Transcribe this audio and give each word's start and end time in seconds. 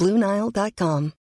Bluenile.com. 0.00 1.12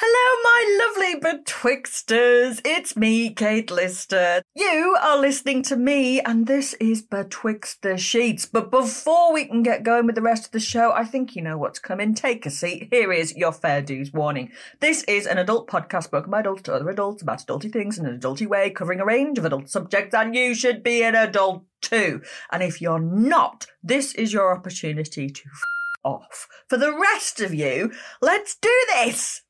Hello, 0.00 0.42
my 0.44 0.78
lovely 0.80 1.20
Betwixters. 1.20 2.60
It's 2.64 2.96
me, 2.96 3.34
Kate 3.34 3.68
Lister. 3.68 4.42
You 4.54 4.96
are 5.02 5.18
listening 5.18 5.62
to 5.64 5.76
me, 5.76 6.20
and 6.20 6.46
this 6.46 6.74
is 6.74 7.02
Betwixt 7.02 7.82
the 7.82 7.98
Sheets. 7.98 8.46
But 8.46 8.70
before 8.70 9.34
we 9.34 9.44
can 9.44 9.64
get 9.64 9.82
going 9.82 10.06
with 10.06 10.14
the 10.14 10.22
rest 10.22 10.46
of 10.46 10.52
the 10.52 10.60
show, 10.60 10.92
I 10.92 11.04
think 11.04 11.34
you 11.34 11.42
know 11.42 11.58
what's 11.58 11.80
coming. 11.80 12.14
Take 12.14 12.46
a 12.46 12.50
seat. 12.50 12.88
Here 12.92 13.12
is 13.12 13.36
your 13.36 13.50
fair 13.50 13.82
dues 13.82 14.12
warning. 14.12 14.52
This 14.78 15.02
is 15.02 15.26
an 15.26 15.36
adult 15.36 15.68
podcast 15.68 16.04
spoken 16.04 16.30
by 16.30 16.40
adults 16.40 16.62
to 16.62 16.74
other 16.74 16.88
adults 16.88 17.20
about 17.20 17.44
adulty 17.44 17.70
things 17.72 17.98
in 17.98 18.06
an 18.06 18.20
adulty 18.20 18.46
way, 18.46 18.70
covering 18.70 19.00
a 19.00 19.04
range 19.04 19.36
of 19.36 19.44
adult 19.44 19.68
subjects, 19.68 20.14
and 20.14 20.32
you 20.32 20.54
should 20.54 20.84
be 20.84 21.02
an 21.02 21.16
adult 21.16 21.64
too. 21.80 22.22
And 22.52 22.62
if 22.62 22.80
you're 22.80 23.00
not, 23.00 23.66
this 23.82 24.14
is 24.14 24.32
your 24.32 24.56
opportunity 24.56 25.28
to 25.28 25.42
f- 25.44 25.77
off. 26.08 26.48
For 26.68 26.78
the 26.78 26.96
rest 26.96 27.40
of 27.40 27.52
you, 27.52 27.92
let's 28.22 28.56
do 28.56 28.74
this! 28.94 29.42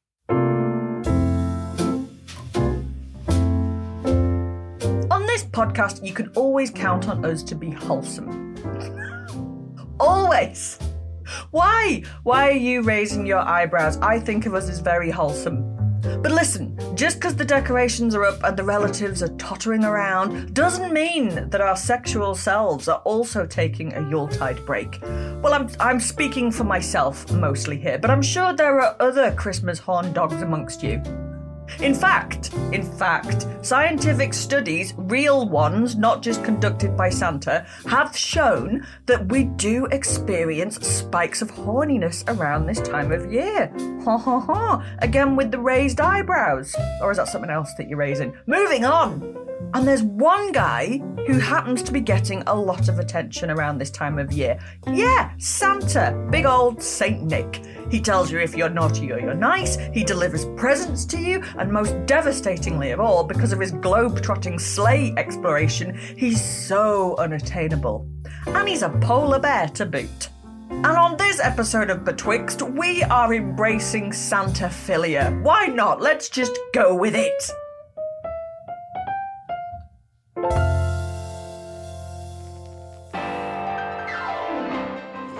On 5.10 5.26
this 5.26 5.44
podcast, 5.44 6.04
you 6.04 6.12
can 6.12 6.28
always 6.34 6.70
count 6.70 7.08
on 7.08 7.24
us 7.24 7.42
to 7.44 7.54
be 7.54 7.70
wholesome. 7.70 8.56
always! 10.00 10.78
Why? 11.50 12.02
Why 12.24 12.48
are 12.48 12.52
you 12.52 12.82
raising 12.82 13.26
your 13.26 13.40
eyebrows? 13.40 13.96
I 13.98 14.18
think 14.18 14.46
of 14.46 14.54
us 14.54 14.68
as 14.68 14.80
very 14.80 15.10
wholesome. 15.10 15.77
But 16.22 16.32
listen, 16.32 16.76
just 16.96 17.18
because 17.18 17.36
the 17.36 17.44
decorations 17.44 18.14
are 18.14 18.24
up 18.24 18.42
and 18.42 18.56
the 18.56 18.64
relatives 18.64 19.22
are 19.22 19.34
tottering 19.36 19.84
around 19.84 20.54
doesn't 20.54 20.92
mean 20.92 21.48
that 21.50 21.60
our 21.60 21.76
sexual 21.76 22.34
selves 22.34 22.88
are 22.88 23.00
also 23.04 23.46
taking 23.46 23.94
a 23.94 24.00
Yuletide 24.08 24.64
break. 24.66 24.98
Well, 25.02 25.54
I'm, 25.54 25.68
I'm 25.78 26.00
speaking 26.00 26.50
for 26.50 26.64
myself 26.64 27.30
mostly 27.32 27.78
here, 27.78 27.98
but 27.98 28.10
I'm 28.10 28.22
sure 28.22 28.52
there 28.52 28.80
are 28.80 28.96
other 29.00 29.32
Christmas 29.32 29.78
horn 29.78 30.12
dogs 30.12 30.42
amongst 30.42 30.82
you. 30.82 31.02
In 31.80 31.94
fact, 31.94 32.52
in 32.72 32.82
fact, 32.82 33.46
scientific 33.62 34.34
studies, 34.34 34.94
real 34.96 35.48
ones, 35.48 35.96
not 35.96 36.22
just 36.22 36.44
conducted 36.44 36.96
by 36.96 37.08
Santa, 37.08 37.66
have 37.86 38.16
shown 38.16 38.86
that 39.06 39.28
we 39.28 39.44
do 39.44 39.86
experience 39.86 40.76
spikes 40.86 41.42
of 41.42 41.52
horniness 41.52 42.24
around 42.28 42.66
this 42.66 42.80
time 42.80 43.12
of 43.12 43.32
year. 43.32 43.72
Ha 44.04 44.18
ha 44.18 44.40
ha. 44.40 44.96
Again 44.98 45.36
with 45.36 45.50
the 45.50 45.60
raised 45.60 46.00
eyebrows. 46.00 46.74
Or 47.00 47.10
is 47.10 47.18
that 47.18 47.28
something 47.28 47.50
else 47.50 47.72
that 47.74 47.88
you're 47.88 47.98
raising? 47.98 48.34
Moving 48.46 48.84
on. 48.84 49.36
And 49.74 49.86
there's 49.86 50.02
one 50.02 50.52
guy 50.52 51.02
who 51.26 51.38
happens 51.38 51.82
to 51.82 51.92
be 51.92 52.00
getting 52.00 52.42
a 52.46 52.54
lot 52.54 52.88
of 52.88 52.98
attention 52.98 53.50
around 53.50 53.78
this 53.78 53.90
time 53.90 54.18
of 54.18 54.32
year. 54.32 54.58
Yeah, 54.90 55.30
Santa, 55.38 56.28
big 56.30 56.46
old 56.46 56.82
Saint 56.82 57.22
Nick. 57.24 57.62
He 57.90 58.00
tells 58.00 58.30
you 58.30 58.38
if 58.38 58.54
you're 58.54 58.68
naughty 58.68 59.10
or 59.12 59.18
you're 59.18 59.34
nice, 59.34 59.76
he 59.92 60.04
delivers 60.04 60.44
presents 60.56 61.04
to 61.06 61.18
you, 61.18 61.42
and 61.58 61.72
most 61.72 61.94
devastatingly 62.06 62.90
of 62.90 63.00
all, 63.00 63.24
because 63.24 63.52
of 63.52 63.60
his 63.60 63.72
globe-trotting 63.72 64.58
sleigh 64.58 65.14
exploration, 65.16 65.98
he's 66.16 66.42
so 66.42 67.16
unattainable. 67.16 68.06
And 68.46 68.68
he's 68.68 68.82
a 68.82 68.90
polar 69.00 69.38
bear 69.38 69.68
to 69.68 69.86
boot. 69.86 70.28
And 70.70 70.86
on 70.86 71.16
this 71.16 71.40
episode 71.40 71.90
of 71.90 72.04
Betwixt, 72.04 72.62
we 72.62 73.02
are 73.04 73.32
embracing 73.34 74.10
Santaphilia. 74.10 75.42
Why 75.42 75.66
not? 75.66 76.00
Let's 76.00 76.28
just 76.28 76.52
go 76.74 76.94
with 76.94 77.16
it. 77.16 77.50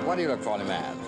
What 0.04 0.16
do 0.16 0.22
you 0.22 0.28
look 0.28 0.42
for 0.42 0.54
in 0.54 0.62
a 0.62 0.64
man? 0.64 1.07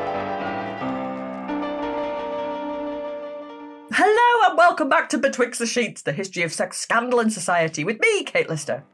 Hello 3.93 4.47
and 4.47 4.57
welcome 4.57 4.87
back 4.87 5.09
to 5.09 5.17
Betwixt 5.17 5.59
the 5.59 5.65
Sheets, 5.65 6.01
the 6.01 6.13
history 6.13 6.43
of 6.43 6.53
sex 6.53 6.77
scandal 6.77 7.19
in 7.19 7.29
society, 7.29 7.83
with 7.83 7.99
me, 7.99 8.23
Kate 8.23 8.47
Lister. 8.47 8.85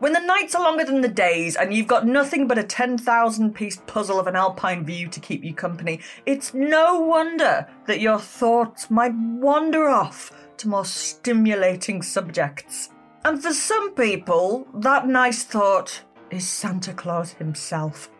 When 0.00 0.12
the 0.12 0.18
nights 0.18 0.56
are 0.56 0.64
longer 0.64 0.84
than 0.84 1.02
the 1.02 1.08
days 1.08 1.54
and 1.54 1.72
you've 1.72 1.86
got 1.86 2.04
nothing 2.04 2.48
but 2.48 2.58
a 2.58 2.64
10,000 2.64 3.54
piece 3.54 3.76
puzzle 3.86 4.18
of 4.18 4.26
an 4.26 4.34
alpine 4.34 4.84
view 4.84 5.06
to 5.06 5.20
keep 5.20 5.44
you 5.44 5.54
company, 5.54 6.00
it's 6.26 6.52
no 6.52 6.98
wonder 6.98 7.68
that 7.86 8.00
your 8.00 8.18
thoughts 8.18 8.90
might 8.90 9.14
wander 9.14 9.88
off 9.88 10.32
to 10.56 10.68
more 10.68 10.84
stimulating 10.84 12.02
subjects. 12.02 12.90
And 13.24 13.40
for 13.40 13.52
some 13.52 13.92
people, 13.92 14.66
that 14.74 15.06
nice 15.06 15.44
thought 15.44 16.02
is 16.32 16.48
Santa 16.48 16.92
Claus 16.92 17.34
himself. 17.34 18.10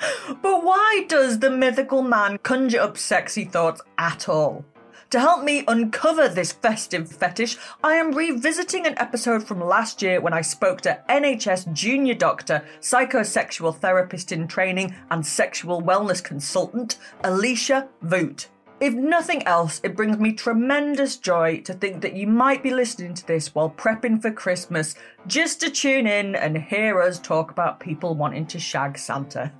But 0.40 0.62
why 0.62 1.04
does 1.08 1.40
the 1.40 1.50
mythical 1.50 2.02
man 2.02 2.38
conjure 2.44 2.80
up 2.80 2.96
sexy 2.96 3.44
thoughts 3.44 3.82
at 3.98 4.28
all? 4.28 4.64
To 5.12 5.20
help 5.20 5.44
me 5.44 5.62
uncover 5.68 6.26
this 6.26 6.52
festive 6.52 7.06
fetish, 7.06 7.58
I 7.84 7.96
am 7.96 8.12
revisiting 8.12 8.86
an 8.86 8.96
episode 8.96 9.46
from 9.46 9.60
last 9.60 10.00
year 10.00 10.22
when 10.22 10.32
I 10.32 10.40
spoke 10.40 10.80
to 10.80 11.02
NHS 11.06 11.70
junior 11.74 12.14
doctor, 12.14 12.64
psychosexual 12.80 13.76
therapist 13.76 14.32
in 14.32 14.48
training, 14.48 14.94
and 15.10 15.26
sexual 15.26 15.82
wellness 15.82 16.24
consultant, 16.24 16.96
Elesha 17.24 17.88
Vooght. 18.02 18.46
If 18.80 18.94
nothing 18.94 19.42
else, 19.42 19.82
it 19.84 19.96
brings 19.96 20.16
me 20.16 20.32
tremendous 20.32 21.18
joy 21.18 21.60
to 21.66 21.74
think 21.74 22.00
that 22.00 22.16
you 22.16 22.26
might 22.26 22.62
be 22.62 22.70
listening 22.70 23.12
to 23.12 23.26
this 23.26 23.54
while 23.54 23.68
prepping 23.68 24.22
for 24.22 24.30
Christmas 24.30 24.94
just 25.26 25.60
to 25.60 25.68
tune 25.68 26.06
in 26.06 26.34
and 26.34 26.56
hear 26.56 27.02
us 27.02 27.18
talk 27.18 27.50
about 27.50 27.80
people 27.80 28.14
wanting 28.14 28.46
to 28.46 28.58
shag 28.58 28.96
Santa. 28.96 29.52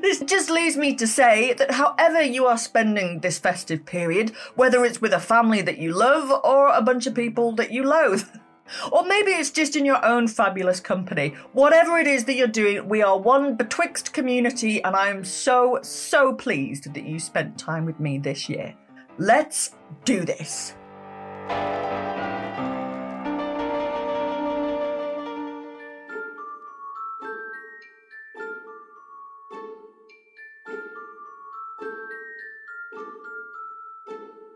This 0.00 0.20
just 0.20 0.50
leaves 0.50 0.76
me 0.76 0.94
to 0.96 1.06
say 1.06 1.52
that 1.54 1.72
however 1.72 2.22
you 2.22 2.46
are 2.46 2.58
spending 2.58 3.20
this 3.20 3.38
festive 3.38 3.84
period, 3.84 4.30
whether 4.54 4.84
it's 4.84 5.00
with 5.00 5.12
a 5.12 5.20
family 5.20 5.62
that 5.62 5.78
you 5.78 5.92
love 5.92 6.30
or 6.44 6.68
a 6.68 6.82
bunch 6.82 7.06
of 7.06 7.14
people 7.14 7.52
that 7.52 7.70
you 7.70 7.84
loathe, 7.84 8.24
or 8.92 9.04
maybe 9.06 9.32
it's 9.32 9.50
just 9.50 9.76
in 9.76 9.84
your 9.84 10.04
own 10.04 10.28
fabulous 10.28 10.80
company, 10.80 11.34
whatever 11.52 11.98
it 11.98 12.06
is 12.06 12.24
that 12.24 12.34
you're 12.34 12.46
doing, 12.46 12.88
we 12.88 13.02
are 13.02 13.18
one 13.18 13.56
betwixt 13.56 14.12
community, 14.12 14.82
and 14.84 14.94
I 14.94 15.08
am 15.08 15.24
so, 15.24 15.80
so 15.82 16.34
pleased 16.34 16.92
that 16.94 17.04
you 17.04 17.18
spent 17.18 17.58
time 17.58 17.84
with 17.84 18.00
me 18.00 18.18
this 18.18 18.48
year. 18.48 18.74
Let's 19.18 19.74
do 20.04 20.24
this. 20.24 20.74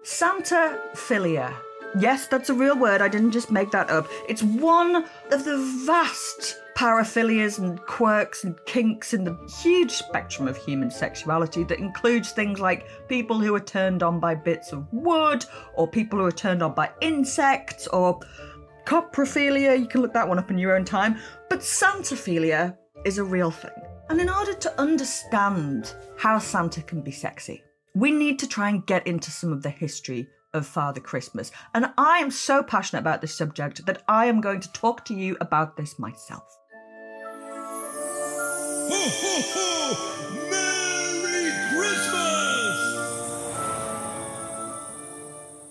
Santa 0.02 0.81
Philia. 0.94 1.54
Yes, 1.99 2.26
that's 2.26 2.50
a 2.50 2.54
real 2.54 2.76
word. 2.76 3.00
I 3.02 3.08
didn't 3.08 3.32
just 3.32 3.50
make 3.50 3.70
that 3.70 3.90
up. 3.90 4.08
It's 4.28 4.43
one 4.43 5.04
of 5.31 5.44
the 5.44 5.58
vast 5.87 6.58
paraphilias 6.75 7.58
and 7.58 7.78
quirks 7.82 8.44
and 8.44 8.56
kinks 8.64 9.12
in 9.12 9.25
the 9.25 9.37
huge 9.62 9.93
spectrum 9.93 10.49
of 10.49 10.56
human 10.56 10.90
sexuality 10.90 11.64
that 11.64 11.78
includes 11.78 12.32
things 12.32 12.58
like 12.58 12.88
people 13.08 13.38
who 13.38 13.54
are 13.54 13.60
turned 13.60 14.02
on 14.02 14.19
by 14.19 14.34
bits 14.34 14.72
of 14.72 14.90
wood, 14.93 15.44
or 15.75 15.87
people 15.87 16.19
who 16.19 16.25
are 16.25 16.32
turned 16.32 16.62
on 16.62 16.75
by 16.75 16.90
insects, 17.00 17.87
or 17.88 18.19
coprophilia. 18.87 19.78
You 19.78 19.87
can 19.87 20.00
look 20.00 20.14
that 20.14 20.26
one 20.26 20.38
up 20.38 20.50
in 20.50 20.58
your 20.58 20.75
own 20.75 20.84
time. 20.84 21.19
But 21.48 21.60
Santaphilia 21.60 22.76
is 23.05 23.19
a 23.19 23.25
real 23.25 23.50
thing. 23.50 23.70
And 24.08 24.20
in 24.20 24.28
order 24.28 24.55
to 24.55 24.81
understand 24.81 25.94
how 26.16 26.38
Santa 26.38 26.82
can 26.82 27.02
be 27.02 27.12
sexy, 27.12 27.62
we 27.94 28.10
need 28.10 28.38
to 28.38 28.48
try 28.48 28.70
and 28.70 28.86
get 28.86 29.06
into 29.06 29.30
some 29.30 29.52
of 29.52 29.62
the 29.62 29.70
history 29.70 30.28
of 30.54 30.66
Father 30.66 31.00
Christmas. 31.00 31.50
And 31.74 31.92
I 31.98 32.18
am 32.18 32.30
so 32.30 32.62
passionate 32.62 33.00
about 33.00 33.20
this 33.20 33.34
subject 33.34 33.84
that 33.86 34.02
I 34.08 34.26
am 34.26 34.40
going 34.40 34.60
to 34.60 34.72
talk 34.72 35.04
to 35.06 35.14
you 35.14 35.36
about 35.40 35.76
this 35.76 35.98
myself. 35.98 36.44
Ho, 38.88 39.08
ho, 39.20 39.42
ho! 39.52 40.50
Merry 40.50 41.52
Christmas! 41.74 42.78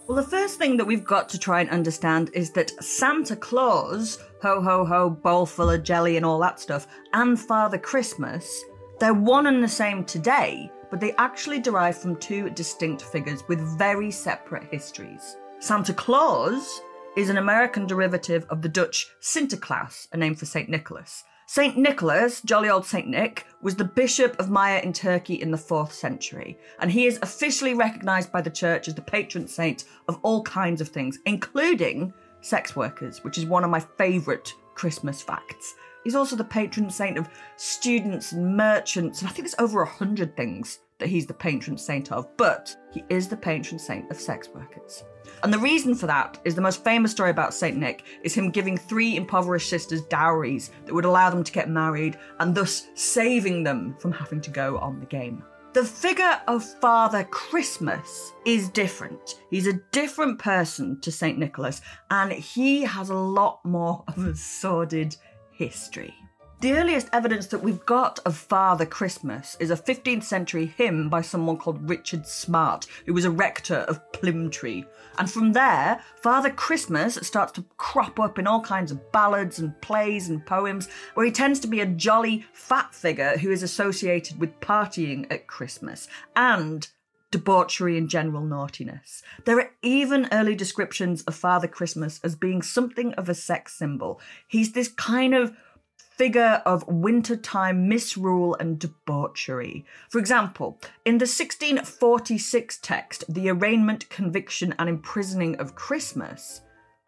Well, 0.07 0.17
the 0.17 0.29
first 0.29 0.57
thing 0.57 0.77
that 0.77 0.85
we've 0.85 1.05
got 1.05 1.29
to 1.29 1.39
try 1.39 1.61
and 1.61 1.69
understand 1.69 2.31
is 2.33 2.51
that 2.51 2.71
Santa 2.83 3.35
Claus, 3.35 4.19
ho 4.41 4.61
ho 4.61 4.85
ho, 4.85 5.09
bowl 5.09 5.45
full 5.45 5.69
of 5.69 5.83
jelly 5.83 6.17
and 6.17 6.25
all 6.25 6.39
that 6.39 6.59
stuff, 6.59 6.87
and 7.13 7.39
Father 7.39 7.77
Christmas, 7.77 8.63
they're 8.99 9.13
one 9.13 9.47
and 9.47 9.63
the 9.63 9.67
same 9.67 10.03
today, 10.03 10.69
but 10.91 10.99
they 10.99 11.13
actually 11.13 11.59
derive 11.59 11.97
from 11.97 12.15
two 12.17 12.51
distinct 12.51 13.01
figures 13.01 13.43
with 13.47 13.77
very 13.77 14.11
separate 14.11 14.65
histories. 14.65 15.37
Santa 15.59 15.93
Claus 15.93 16.81
is 17.17 17.29
an 17.29 17.37
American 17.37 17.87
derivative 17.87 18.45
of 18.49 18.61
the 18.61 18.69
Dutch 18.69 19.07
Sinterklaas, 19.21 20.07
a 20.11 20.17
name 20.17 20.35
for 20.35 20.45
St. 20.45 20.69
Nicholas. 20.69 21.23
St. 21.47 21.75
Nicholas, 21.75 22.41
jolly 22.41 22.69
old 22.69 22.85
St. 22.85 23.07
Nick, 23.07 23.45
was 23.61 23.75
the 23.75 23.83
bishop 23.83 24.39
of 24.39 24.49
Myra 24.49 24.79
in 24.79 24.93
Turkey 24.93 25.33
in 25.33 25.51
the 25.51 25.57
4th 25.57 25.91
century, 25.91 26.57
and 26.79 26.89
he 26.89 27.05
is 27.05 27.19
officially 27.21 27.73
recognised 27.73 28.31
by 28.31 28.39
the 28.39 28.49
church 28.49 28.87
as 28.87 28.95
the 28.95 29.01
patron 29.01 29.47
saint 29.47 29.83
of 30.07 30.17
all 30.21 30.43
kinds 30.43 30.79
of 30.79 30.87
things, 30.87 31.19
including 31.25 32.13
sex 32.39 32.75
workers, 32.75 33.23
which 33.23 33.37
is 33.37 33.45
one 33.45 33.65
of 33.65 33.69
my 33.69 33.81
favourite 33.81 34.53
Christmas 34.75 35.21
facts. 35.21 35.75
He's 36.03 36.15
also 36.15 36.35
the 36.35 36.43
patron 36.43 36.89
saint 36.89 37.17
of 37.17 37.29
students 37.57 38.31
and 38.31 38.57
merchants, 38.57 39.21
and 39.21 39.29
I 39.29 39.31
think 39.31 39.47
there's 39.47 39.59
over 39.59 39.81
a 39.81 39.87
hundred 39.87 40.35
things 40.35 40.79
that 40.99 41.09
he's 41.09 41.25
the 41.25 41.33
patron 41.33 41.77
saint 41.77 42.11
of, 42.11 42.27
but 42.37 42.75
he 42.91 43.03
is 43.09 43.27
the 43.27 43.37
patron 43.37 43.79
saint 43.79 44.09
of 44.11 44.19
sex 44.19 44.49
workers. 44.53 45.03
And 45.43 45.53
the 45.53 45.59
reason 45.59 45.95
for 45.95 46.07
that 46.07 46.39
is 46.45 46.55
the 46.55 46.61
most 46.61 46.83
famous 46.83 47.11
story 47.11 47.31
about 47.31 47.53
Saint 47.53 47.77
Nick 47.77 48.03
is 48.23 48.33
him 48.33 48.51
giving 48.51 48.77
three 48.77 49.15
impoverished 49.15 49.69
sisters 49.69 50.01
dowries 50.03 50.71
that 50.85 50.93
would 50.93 51.05
allow 51.05 51.29
them 51.29 51.43
to 51.43 51.51
get 51.51 51.69
married 51.69 52.17
and 52.39 52.53
thus 52.53 52.89
saving 52.93 53.63
them 53.63 53.95
from 53.99 54.11
having 54.11 54.41
to 54.41 54.51
go 54.51 54.77
on 54.77 54.99
the 54.99 55.05
game. 55.07 55.43
The 55.73 55.85
figure 55.85 56.41
of 56.49 56.65
Father 56.65 57.23
Christmas 57.23 58.33
is 58.45 58.67
different. 58.69 59.41
He's 59.49 59.67
a 59.67 59.79
different 59.93 60.37
person 60.37 60.99
to 60.99 61.13
St. 61.13 61.39
Nicholas, 61.39 61.81
and 62.09 62.33
he 62.33 62.81
has 62.81 63.09
a 63.09 63.15
lot 63.15 63.63
more 63.63 64.03
of 64.09 64.17
a 64.17 64.35
sordid 64.35 65.15
history. 65.61 66.15
The 66.61 66.73
earliest 66.73 67.07
evidence 67.13 67.45
that 67.47 67.61
we've 67.61 67.85
got 67.85 68.19
of 68.25 68.35
Father 68.35 68.85
Christmas 68.85 69.57
is 69.59 69.69
a 69.69 69.75
15th 69.75 70.23
century 70.23 70.73
hymn 70.75 71.07
by 71.07 71.21
someone 71.21 71.57
called 71.57 71.87
Richard 71.87 72.25
Smart, 72.25 72.87
who 73.05 73.13
was 73.13 73.25
a 73.25 73.31
rector 73.31 73.85
of 73.87 73.99
Plymtree. 74.11 74.85
And 75.19 75.29
from 75.29 75.53
there, 75.53 76.01
Father 76.15 76.49
Christmas 76.49 77.15
starts 77.21 77.51
to 77.53 77.65
crop 77.77 78.19
up 78.19 78.39
in 78.39 78.47
all 78.47 78.61
kinds 78.61 78.91
of 78.91 79.11
ballads 79.11 79.59
and 79.59 79.79
plays 79.81 80.29
and 80.29 80.43
poems, 80.43 80.87
where 81.13 81.25
he 81.25 81.31
tends 81.31 81.59
to 81.59 81.67
be 81.67 81.81
a 81.81 81.85
jolly 81.85 82.43
fat 82.53 82.93
figure 82.93 83.37
who 83.37 83.51
is 83.51 83.61
associated 83.61 84.39
with 84.39 84.59
partying 84.61 85.31
at 85.31 85.45
Christmas 85.45 86.07
and 86.35 86.87
debauchery 87.31 87.97
and 87.97 88.09
general 88.09 88.43
naughtiness. 88.43 89.23
There 89.45 89.59
are 89.59 89.71
even 89.81 90.27
early 90.31 90.55
descriptions 90.55 91.23
of 91.23 91.35
Father 91.35 91.67
Christmas 91.67 92.19
as 92.23 92.35
being 92.35 92.61
something 92.61 93.13
of 93.13 93.29
a 93.29 93.33
sex 93.33 93.73
symbol. 93.73 94.19
He's 94.47 94.73
this 94.73 94.89
kind 94.89 95.33
of 95.33 95.55
figure 95.95 96.61
of 96.65 96.87
wintertime 96.87 97.87
misrule 97.87 98.55
and 98.59 98.77
debauchery. 98.77 99.85
For 100.09 100.19
example, 100.19 100.79
in 101.05 101.17
the 101.17 101.23
1646 101.23 102.77
text, 102.77 103.23
The 103.33 103.49
Arraignment, 103.49 104.07
Conviction, 104.09 104.75
and 104.77 104.87
Imprisoning 104.87 105.55
of 105.55 105.73
Christmas, 105.73 106.61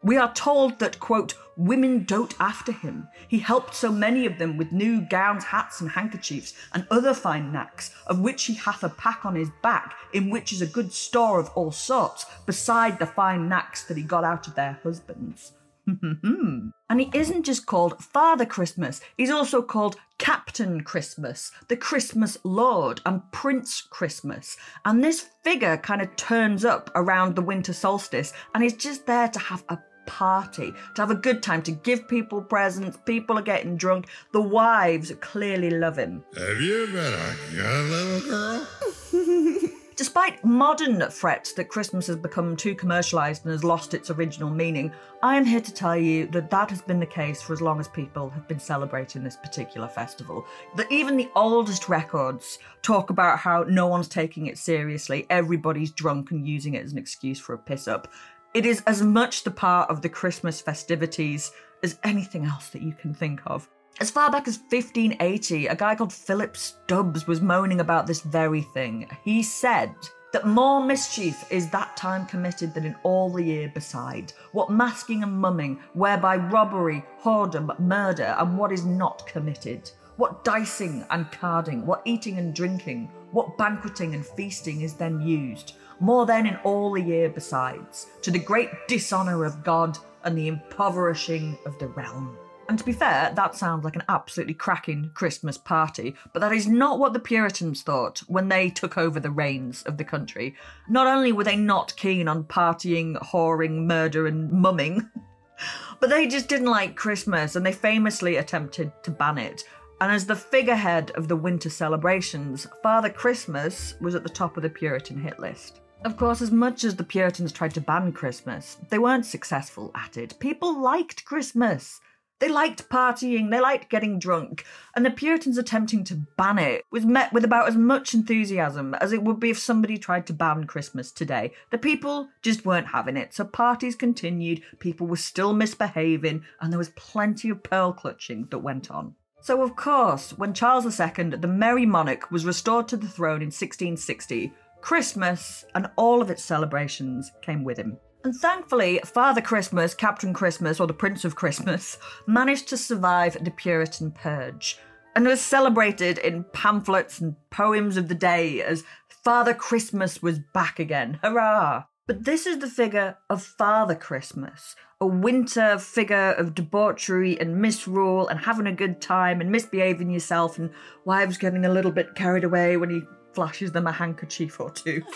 we 0.04 0.18
are 0.18 0.32
told 0.34 0.78
that, 0.78 1.00
quote, 1.00 1.34
women 1.56 2.04
dote 2.04 2.34
after 2.38 2.72
him. 2.72 3.08
He 3.26 3.38
helped 3.38 3.74
so 3.74 3.90
many 3.90 4.26
of 4.26 4.38
them 4.38 4.58
with 4.58 4.70
new 4.70 5.00
gowns, 5.00 5.44
hats, 5.44 5.80
and 5.80 5.90
handkerchiefs, 5.90 6.52
and 6.74 6.86
other 6.90 7.14
fine 7.14 7.52
knacks, 7.52 7.90
of 8.06 8.20
which 8.20 8.44
he 8.44 8.54
hath 8.54 8.84
a 8.84 8.90
pack 8.90 9.24
on 9.24 9.34
his 9.34 9.48
back, 9.62 9.94
in 10.12 10.28
which 10.28 10.52
is 10.52 10.60
a 10.60 10.66
good 10.66 10.92
store 10.92 11.40
of 11.40 11.48
all 11.54 11.72
sorts, 11.72 12.26
beside 12.44 12.98
the 12.98 13.06
fine 13.06 13.48
knacks 13.48 13.84
that 13.84 13.96
he 13.96 14.02
got 14.02 14.24
out 14.24 14.46
of 14.46 14.54
their 14.54 14.78
husbands. 14.82 15.52
and 15.86 16.72
he 17.00 17.10
isn't 17.12 17.44
just 17.44 17.66
called 17.66 18.02
Father 18.02 18.46
Christmas, 18.46 19.00
he's 19.16 19.30
also 19.30 19.60
called 19.60 19.96
Captain 20.18 20.82
Christmas, 20.82 21.50
the 21.68 21.76
Christmas 21.76 22.38
Lord, 22.42 23.00
and 23.04 23.20
Prince 23.32 23.82
Christmas. 23.82 24.56
And 24.84 25.02
this 25.02 25.26
figure 25.42 25.76
kind 25.76 26.00
of 26.00 26.14
turns 26.16 26.64
up 26.64 26.90
around 26.94 27.36
the 27.36 27.42
winter 27.42 27.72
solstice 27.72 28.32
and 28.54 28.62
he's 28.62 28.76
just 28.76 29.06
there 29.06 29.28
to 29.28 29.38
have 29.38 29.64
a 29.68 29.78
party, 30.06 30.74
to 30.94 31.02
have 31.02 31.10
a 31.10 31.14
good 31.14 31.42
time, 31.42 31.62
to 31.62 31.72
give 31.72 32.08
people 32.08 32.42
presents. 32.42 32.96
People 33.04 33.38
are 33.38 33.42
getting 33.42 33.76
drunk. 33.76 34.06
The 34.32 34.40
wives 34.40 35.12
clearly 35.20 35.70
love 35.70 35.98
him. 35.98 36.24
Have 36.36 36.60
you 36.60 36.86
been 36.86 37.14
a 37.14 37.34
good 37.52 37.90
little 37.90 38.30
girl? 38.30 39.70
Despite 39.96 40.44
modern 40.44 41.00
threats 41.08 41.52
that 41.52 41.68
Christmas 41.68 42.08
has 42.08 42.16
become 42.16 42.56
too 42.56 42.74
commercialised 42.74 43.44
and 43.44 43.52
has 43.52 43.62
lost 43.62 43.94
its 43.94 44.10
original 44.10 44.50
meaning, 44.50 44.90
I 45.22 45.36
am 45.36 45.44
here 45.44 45.60
to 45.60 45.72
tell 45.72 45.96
you 45.96 46.26
that 46.28 46.50
that 46.50 46.68
has 46.70 46.82
been 46.82 46.98
the 46.98 47.06
case 47.06 47.40
for 47.40 47.52
as 47.52 47.60
long 47.60 47.78
as 47.78 47.86
people 47.86 48.28
have 48.30 48.48
been 48.48 48.58
celebrating 48.58 49.22
this 49.22 49.36
particular 49.36 49.86
festival. 49.86 50.46
That 50.76 50.90
even 50.90 51.16
the 51.16 51.30
oldest 51.36 51.88
records 51.88 52.58
talk 52.82 53.10
about 53.10 53.38
how 53.38 53.62
no 53.68 53.86
one's 53.86 54.08
taking 54.08 54.46
it 54.46 54.58
seriously, 54.58 55.26
everybody's 55.30 55.92
drunk 55.92 56.32
and 56.32 56.44
using 56.44 56.74
it 56.74 56.84
as 56.84 56.90
an 56.90 56.98
excuse 56.98 57.38
for 57.38 57.54
a 57.54 57.58
piss 57.58 57.86
up. 57.86 58.08
It 58.54 58.64
is 58.64 58.84
as 58.86 59.02
much 59.02 59.42
the 59.42 59.50
part 59.50 59.90
of 59.90 60.00
the 60.00 60.08
Christmas 60.08 60.60
festivities 60.60 61.50
as 61.82 61.98
anything 62.04 62.44
else 62.44 62.68
that 62.68 62.82
you 62.82 62.92
can 62.92 63.12
think 63.12 63.40
of. 63.46 63.68
As 63.98 64.12
far 64.12 64.30
back 64.30 64.46
as 64.46 64.58
1580, 64.58 65.66
a 65.66 65.74
guy 65.74 65.96
called 65.96 66.12
Philip 66.12 66.56
Stubbes 66.56 67.26
was 67.26 67.40
moaning 67.40 67.80
about 67.80 68.06
this 68.06 68.20
very 68.20 68.62
thing. 68.62 69.08
He 69.24 69.42
said 69.42 69.92
that 70.32 70.46
more 70.46 70.84
mischief 70.84 71.44
is 71.50 71.68
that 71.70 71.96
time 71.96 72.26
committed 72.26 72.74
than 72.74 72.84
in 72.84 72.94
all 73.02 73.28
the 73.28 73.42
year 73.42 73.72
beside. 73.74 74.32
What 74.52 74.70
masking 74.70 75.24
and 75.24 75.32
mumming, 75.32 75.80
whereby 75.94 76.36
robbery, 76.36 77.04
whoredom, 77.22 77.76
murder, 77.80 78.36
and 78.38 78.56
what 78.56 78.70
is 78.70 78.84
not 78.84 79.26
committed. 79.26 79.90
What 80.16 80.44
dicing 80.44 81.04
and 81.10 81.30
carding, 81.32 81.84
what 81.84 82.02
eating 82.04 82.38
and 82.38 82.54
drinking, 82.54 83.10
what 83.32 83.58
banqueting 83.58 84.14
and 84.14 84.24
feasting 84.24 84.82
is 84.82 84.94
then 84.94 85.20
used. 85.20 85.72
More 86.04 86.26
than 86.26 86.44
in 86.44 86.56
all 86.64 86.92
the 86.92 87.00
year 87.00 87.30
besides, 87.30 88.08
to 88.20 88.30
the 88.30 88.38
great 88.38 88.68
dishonour 88.88 89.42
of 89.46 89.64
God 89.64 89.96
and 90.24 90.36
the 90.36 90.48
impoverishing 90.48 91.56
of 91.64 91.78
the 91.78 91.88
realm. 91.88 92.36
And 92.68 92.78
to 92.78 92.84
be 92.84 92.92
fair, 92.92 93.32
that 93.34 93.54
sounds 93.54 93.86
like 93.86 93.96
an 93.96 94.02
absolutely 94.10 94.52
cracking 94.52 95.12
Christmas 95.14 95.56
party, 95.56 96.14
but 96.34 96.40
that 96.40 96.52
is 96.52 96.68
not 96.68 96.98
what 96.98 97.14
the 97.14 97.20
Puritans 97.20 97.80
thought 97.80 98.18
when 98.26 98.50
they 98.50 98.68
took 98.68 98.98
over 98.98 99.18
the 99.18 99.30
reins 99.30 99.82
of 99.84 99.96
the 99.96 100.04
country. 100.04 100.54
Not 100.90 101.06
only 101.06 101.32
were 101.32 101.44
they 101.44 101.56
not 101.56 101.96
keen 101.96 102.28
on 102.28 102.44
partying, 102.44 103.16
whoring, 103.22 103.86
murder, 103.86 104.26
and 104.26 104.52
mumming, 104.52 105.08
but 106.00 106.10
they 106.10 106.26
just 106.26 106.50
didn't 106.50 106.66
like 106.66 106.96
Christmas 106.96 107.56
and 107.56 107.64
they 107.64 107.72
famously 107.72 108.36
attempted 108.36 108.92
to 109.04 109.10
ban 109.10 109.38
it. 109.38 109.64
And 110.02 110.12
as 110.12 110.26
the 110.26 110.36
figurehead 110.36 111.12
of 111.12 111.28
the 111.28 111.36
winter 111.36 111.70
celebrations, 111.70 112.66
Father 112.82 113.08
Christmas 113.08 113.94
was 114.02 114.14
at 114.14 114.22
the 114.22 114.28
top 114.28 114.58
of 114.58 114.62
the 114.62 114.68
Puritan 114.68 115.18
hit 115.18 115.38
list. 115.38 115.80
Of 116.04 116.18
course, 116.18 116.42
as 116.42 116.50
much 116.50 116.84
as 116.84 116.96
the 116.96 117.02
Puritans 117.02 117.50
tried 117.50 117.72
to 117.74 117.80
ban 117.80 118.12
Christmas, 118.12 118.76
they 118.90 118.98
weren't 118.98 119.24
successful 119.24 119.90
at 119.94 120.18
it. 120.18 120.38
People 120.38 120.78
liked 120.78 121.24
Christmas. 121.24 121.98
They 122.40 122.50
liked 122.50 122.90
partying, 122.90 123.50
they 123.50 123.58
liked 123.58 123.88
getting 123.88 124.18
drunk, 124.18 124.66
and 124.94 125.06
the 125.06 125.10
Puritans 125.10 125.56
attempting 125.56 126.04
to 126.04 126.26
ban 126.36 126.58
it 126.58 126.84
was 126.90 127.06
met 127.06 127.32
with 127.32 127.42
about 127.42 127.68
as 127.68 127.76
much 127.76 128.12
enthusiasm 128.12 128.92
as 128.96 129.12
it 129.12 129.22
would 129.22 129.40
be 129.40 129.48
if 129.48 129.58
somebody 129.58 129.96
tried 129.96 130.26
to 130.26 130.34
ban 130.34 130.64
Christmas 130.64 131.10
today. 131.10 131.52
The 131.70 131.78
people 131.78 132.28
just 132.42 132.66
weren't 132.66 132.88
having 132.88 133.16
it, 133.16 133.32
so 133.32 133.44
parties 133.46 133.94
continued, 133.94 134.60
people 134.80 135.06
were 135.06 135.16
still 135.16 135.54
misbehaving, 135.54 136.44
and 136.60 136.70
there 136.70 136.78
was 136.78 136.90
plenty 136.90 137.48
of 137.48 137.62
pearl 137.62 137.94
clutching 137.94 138.48
that 138.50 138.58
went 138.58 138.90
on. 138.90 139.14
So, 139.40 139.62
of 139.62 139.76
course, 139.76 140.36
when 140.38 140.54
Charles 140.54 140.84
II, 141.00 141.24
the 141.36 141.46
Merry 141.46 141.84
Monarch, 141.86 142.30
was 142.30 142.44
restored 142.46 142.88
to 142.88 142.96
the 142.96 143.08
throne 143.08 143.42
in 143.42 143.48
1660, 143.48 144.52
Christmas 144.84 145.64
and 145.74 145.90
all 145.96 146.20
of 146.20 146.28
its 146.28 146.44
celebrations 146.44 147.32
came 147.40 147.64
with 147.64 147.78
him. 147.78 147.96
And 148.22 148.34
thankfully, 148.34 149.00
Father 149.02 149.40
Christmas, 149.40 149.94
Captain 149.94 150.34
Christmas, 150.34 150.78
or 150.78 150.86
the 150.86 150.92
Prince 150.92 151.24
of 151.24 151.36
Christmas, 151.36 151.96
managed 152.26 152.68
to 152.68 152.76
survive 152.76 153.42
the 153.42 153.50
Puritan 153.50 154.10
purge 154.10 154.78
and 155.16 155.26
was 155.26 155.40
celebrated 155.40 156.18
in 156.18 156.44
pamphlets 156.52 157.18
and 157.18 157.34
poems 157.48 157.96
of 157.96 158.08
the 158.08 158.14
day 158.14 158.60
as 158.60 158.84
Father 159.08 159.54
Christmas 159.54 160.22
was 160.22 160.38
back 160.52 160.78
again. 160.78 161.18
Hurrah! 161.22 161.84
But 162.06 162.26
this 162.26 162.46
is 162.46 162.58
the 162.58 162.68
figure 162.68 163.16
of 163.30 163.42
Father 163.42 163.94
Christmas, 163.94 164.76
a 165.00 165.06
winter 165.06 165.78
figure 165.78 166.32
of 166.32 166.54
debauchery 166.54 167.40
and 167.40 167.56
misrule 167.56 168.28
and 168.28 168.40
having 168.40 168.66
a 168.66 168.72
good 168.72 169.00
time 169.00 169.40
and 169.40 169.50
misbehaving 169.50 170.10
yourself 170.10 170.58
and 170.58 170.68
wives 171.06 171.38
getting 171.38 171.64
a 171.64 171.72
little 171.72 171.90
bit 171.90 172.14
carried 172.14 172.44
away 172.44 172.76
when 172.76 172.90
he 172.90 173.00
flashes 173.34 173.72
them 173.72 173.86
a 173.86 173.92
handkerchief 173.92 174.60
or 174.60 174.70
two. 174.70 175.02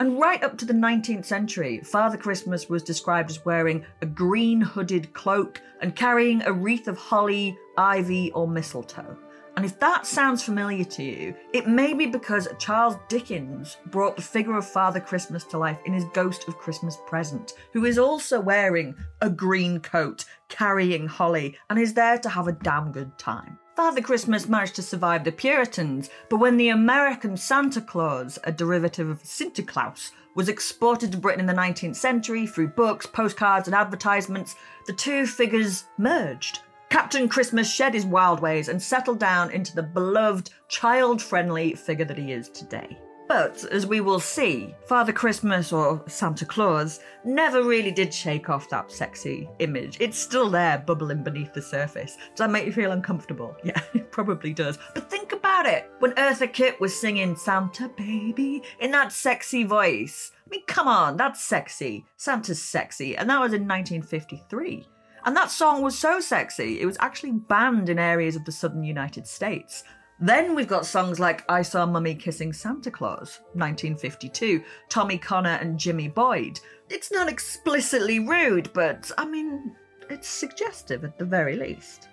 And 0.00 0.20
right 0.20 0.42
up 0.44 0.56
to 0.58 0.64
the 0.64 0.72
19th 0.72 1.24
century, 1.24 1.80
Father 1.80 2.16
Christmas 2.16 2.68
was 2.68 2.84
described 2.84 3.30
as 3.30 3.44
wearing 3.44 3.84
a 4.00 4.06
green 4.06 4.60
hooded 4.60 5.12
cloak 5.12 5.60
and 5.80 5.96
carrying 5.96 6.40
a 6.42 6.52
wreath 6.52 6.86
of 6.86 6.96
holly, 6.96 7.58
ivy, 7.76 8.30
or 8.30 8.46
mistletoe. 8.46 9.18
And 9.56 9.64
if 9.64 9.80
that 9.80 10.06
sounds 10.06 10.44
familiar 10.44 10.84
to 10.84 11.02
you, 11.02 11.34
it 11.52 11.66
may 11.66 11.94
be 11.94 12.06
because 12.06 12.46
Charles 12.60 12.94
Dickens 13.08 13.76
brought 13.86 14.14
the 14.14 14.22
figure 14.22 14.56
of 14.56 14.64
Father 14.64 15.00
Christmas 15.00 15.42
to 15.46 15.58
life 15.58 15.80
in 15.84 15.92
his 15.92 16.04
Ghost 16.14 16.46
of 16.46 16.58
Christmas 16.58 16.96
Present, 17.08 17.54
who 17.72 17.84
is 17.84 17.98
also 17.98 18.38
wearing 18.38 18.94
a 19.20 19.28
green 19.28 19.80
coat, 19.80 20.26
carrying 20.48 21.08
holly, 21.08 21.58
and 21.70 21.78
is 21.80 21.92
there 21.92 22.18
to 22.18 22.28
have 22.28 22.46
a 22.46 22.52
damn 22.52 22.92
good 22.92 23.18
time. 23.18 23.58
Father 23.78 24.00
Christmas 24.00 24.48
managed 24.48 24.74
to 24.74 24.82
survive 24.82 25.22
the 25.22 25.30
Puritans, 25.30 26.10
but 26.28 26.38
when 26.38 26.56
the 26.56 26.70
American 26.70 27.36
Santa 27.36 27.80
Claus, 27.80 28.36
a 28.42 28.50
derivative 28.50 29.08
of 29.08 29.22
Sinterklaas, 29.22 30.10
was 30.34 30.48
exported 30.48 31.12
to 31.12 31.18
Britain 31.18 31.38
in 31.38 31.46
the 31.46 31.52
19th 31.52 31.94
century 31.94 32.44
through 32.44 32.66
books, 32.66 33.06
postcards, 33.06 33.68
and 33.68 33.76
advertisements, 33.76 34.56
the 34.88 34.92
two 34.92 35.28
figures 35.28 35.84
merged. 35.96 36.58
Captain 36.90 37.28
Christmas 37.28 37.72
shed 37.72 37.94
his 37.94 38.04
wild 38.04 38.40
ways 38.40 38.68
and 38.68 38.82
settled 38.82 39.20
down 39.20 39.52
into 39.52 39.76
the 39.76 39.84
beloved, 39.84 40.50
child 40.66 41.22
friendly 41.22 41.74
figure 41.74 42.04
that 42.04 42.18
he 42.18 42.32
is 42.32 42.48
today. 42.48 42.98
But, 43.28 43.62
as 43.70 43.86
we 43.86 44.00
will 44.00 44.20
see, 44.20 44.74
Father 44.86 45.12
Christmas 45.12 45.70
or 45.70 46.02
Santa 46.08 46.46
Claus 46.46 47.00
never 47.24 47.62
really 47.62 47.90
did 47.90 48.12
shake 48.12 48.48
off 48.48 48.70
that 48.70 48.90
sexy 48.90 49.46
image. 49.58 49.98
It's 50.00 50.18
still 50.18 50.48
there, 50.48 50.78
bubbling 50.78 51.22
beneath 51.22 51.52
the 51.52 51.60
surface. 51.60 52.16
Does 52.16 52.38
that 52.38 52.50
make 52.50 52.64
you 52.64 52.72
feel 52.72 52.92
uncomfortable? 52.92 53.54
Yeah, 53.68 53.82
it 53.92 54.10
probably 54.10 54.54
does. 54.54 54.78
But 54.94 55.10
think 55.10 55.32
about 55.32 55.66
it. 55.66 55.90
When 55.98 56.12
Eartha 56.12 56.50
Kitt 56.50 56.80
was 56.80 56.98
singing 56.98 57.36
Santa 57.36 57.90
Baby 57.90 58.62
in 58.80 58.92
that 58.92 59.12
sexy 59.12 59.64
voice, 59.64 60.32
I 60.46 60.48
mean, 60.48 60.64
come 60.66 60.88
on, 60.88 61.18
that's 61.18 61.44
sexy. 61.44 62.06
Santa's 62.16 62.62
sexy. 62.62 63.14
And 63.14 63.28
that 63.28 63.40
was 63.40 63.52
in 63.52 63.68
1953. 63.68 64.86
And 65.26 65.36
that 65.36 65.50
song 65.50 65.82
was 65.82 65.98
so 65.98 66.20
sexy, 66.20 66.80
it 66.80 66.86
was 66.86 66.96
actually 67.00 67.32
banned 67.32 67.90
in 67.90 67.98
areas 67.98 68.36
of 68.36 68.46
the 68.46 68.52
southern 68.52 68.84
United 68.84 69.26
States. 69.26 69.84
Then 70.20 70.56
we've 70.56 70.66
got 70.66 70.84
songs 70.84 71.20
like 71.20 71.44
I 71.48 71.62
Saw 71.62 71.86
Mummy 71.86 72.14
Kissing 72.14 72.52
Santa 72.52 72.90
Claus, 72.90 73.40
1952, 73.52 74.62
Tommy 74.88 75.16
Connor 75.16 75.58
and 75.60 75.78
Jimmy 75.78 76.08
Boyd. 76.08 76.58
It's 76.90 77.12
not 77.12 77.28
explicitly 77.28 78.18
rude, 78.18 78.72
but 78.72 79.10
I 79.16 79.26
mean, 79.26 79.76
it's 80.10 80.28
suggestive 80.28 81.04
at 81.04 81.18
the 81.18 81.24
very 81.24 81.54
least. 81.54 82.08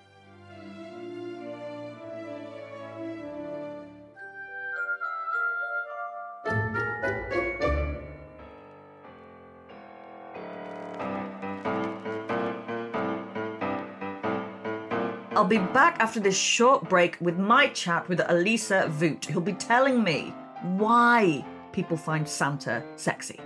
I'll 15.45 15.49
be 15.49 15.59
back 15.59 15.97
after 15.99 16.19
this 16.19 16.35
short 16.35 16.89
break 16.89 17.17
with 17.21 17.37
my 17.37 17.67
chat 17.67 18.09
with 18.09 18.17
Elesha 18.17 18.91
Vooght, 18.91 19.25
who'll 19.25 19.43
be 19.43 19.53
telling 19.53 20.03
me 20.03 20.33
why 20.63 21.45
people 21.71 21.97
find 21.97 22.27
Santa 22.27 22.83
sexy. 22.95 23.39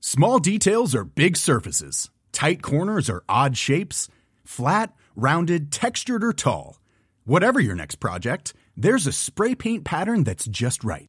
Small 0.00 0.38
details 0.38 0.94
are 0.94 1.04
big 1.04 1.36
surfaces. 1.36 2.08
Tight 2.32 2.62
corners 2.62 3.10
are 3.10 3.22
odd 3.28 3.58
shapes. 3.58 4.08
Flat, 4.46 4.94
rounded, 5.14 5.70
textured, 5.70 6.24
or 6.24 6.32
tall. 6.32 6.78
Whatever 7.26 7.60
your 7.60 7.74
next 7.74 7.96
project, 7.96 8.54
there's 8.78 9.06
a 9.06 9.12
spray 9.12 9.54
paint 9.54 9.84
pattern 9.84 10.24
that's 10.24 10.46
just 10.46 10.82
right. 10.82 11.08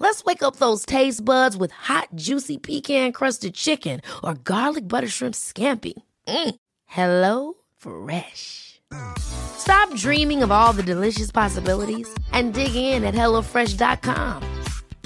Let's 0.00 0.24
wake 0.24 0.42
up 0.42 0.56
those 0.56 0.86
taste 0.86 1.22
buds 1.24 1.58
with 1.58 1.72
hot, 1.72 2.08
juicy 2.14 2.56
pecan 2.56 3.12
crusted 3.12 3.54
chicken 3.54 4.00
or 4.24 4.32
garlic 4.34 4.88
butter 4.88 5.08
shrimp 5.08 5.34
scampi. 5.34 5.92
Mm. 6.26 6.54
Hello 6.86 7.54
Fresh. 7.76 8.80
Stop 9.18 9.94
dreaming 9.94 10.42
of 10.42 10.50
all 10.50 10.72
the 10.72 10.82
delicious 10.82 11.30
possibilities 11.30 12.08
and 12.32 12.54
dig 12.54 12.74
in 12.74 13.04
at 13.04 13.14
HelloFresh.com. 13.14 14.42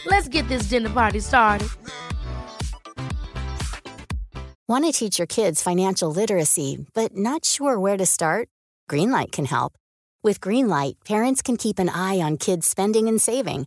Let's 0.07 0.29
get 0.29 0.49
this 0.49 0.69
dinner 0.69 0.91
party 0.91 1.21
started. 1.21 1.69
Want 4.69 4.85
to 4.85 4.93
teach 4.93 5.19
your 5.19 5.27
kids 5.27 5.61
financial 5.61 6.11
literacy, 6.11 6.87
but 6.95 7.17
not 7.17 7.45
sure 7.45 7.79
where 7.79 7.97
to 7.97 8.07
start? 8.07 8.49
Greenlight 8.89 9.33
can 9.33 9.45
help. 9.45 9.73
With 10.23 10.41
Greenlight, 10.41 11.05
parents 11.05 11.43
can 11.43 11.59
keep 11.59 11.79
an 11.79 11.91
eye 11.91 12.21
on 12.21 12.39
kids' 12.39 12.67
spending 12.67 13.09
and 13.09 13.21
saving, 13.21 13.67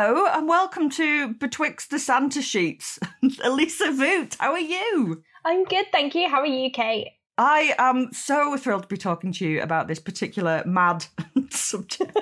hello 0.00 0.26
and 0.32 0.46
welcome 0.46 0.88
to 0.88 1.34
Betwixt 1.34 1.90
the 1.90 1.98
Santa 1.98 2.40
Sheets. 2.40 3.00
Elesha 3.24 3.92
Vooght, 3.92 4.36
how 4.38 4.52
are 4.52 4.60
you? 4.60 5.24
I'm 5.44 5.64
good, 5.64 5.86
thank 5.90 6.14
you. 6.14 6.28
How 6.28 6.38
are 6.38 6.46
you, 6.46 6.70
Kate? 6.70 7.08
I 7.36 7.74
am 7.78 8.12
so 8.12 8.56
thrilled 8.56 8.82
to 8.82 8.88
be 8.88 8.96
talking 8.96 9.32
to 9.32 9.44
you 9.44 9.60
about 9.60 9.88
this 9.88 9.98
particular 9.98 10.62
mad 10.64 11.06
subject. 11.50 12.16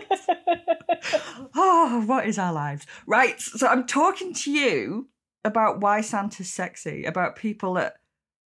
oh, 1.54 2.02
what 2.06 2.26
is 2.26 2.38
our 2.38 2.54
lives? 2.54 2.86
Right, 3.06 3.38
so 3.38 3.66
I'm 3.66 3.86
talking 3.86 4.32
to 4.32 4.50
you 4.50 5.10
about 5.44 5.80
why 5.80 6.00
Santa's 6.00 6.50
sexy, 6.50 7.04
about 7.04 7.36
people 7.36 7.74
that 7.74 7.96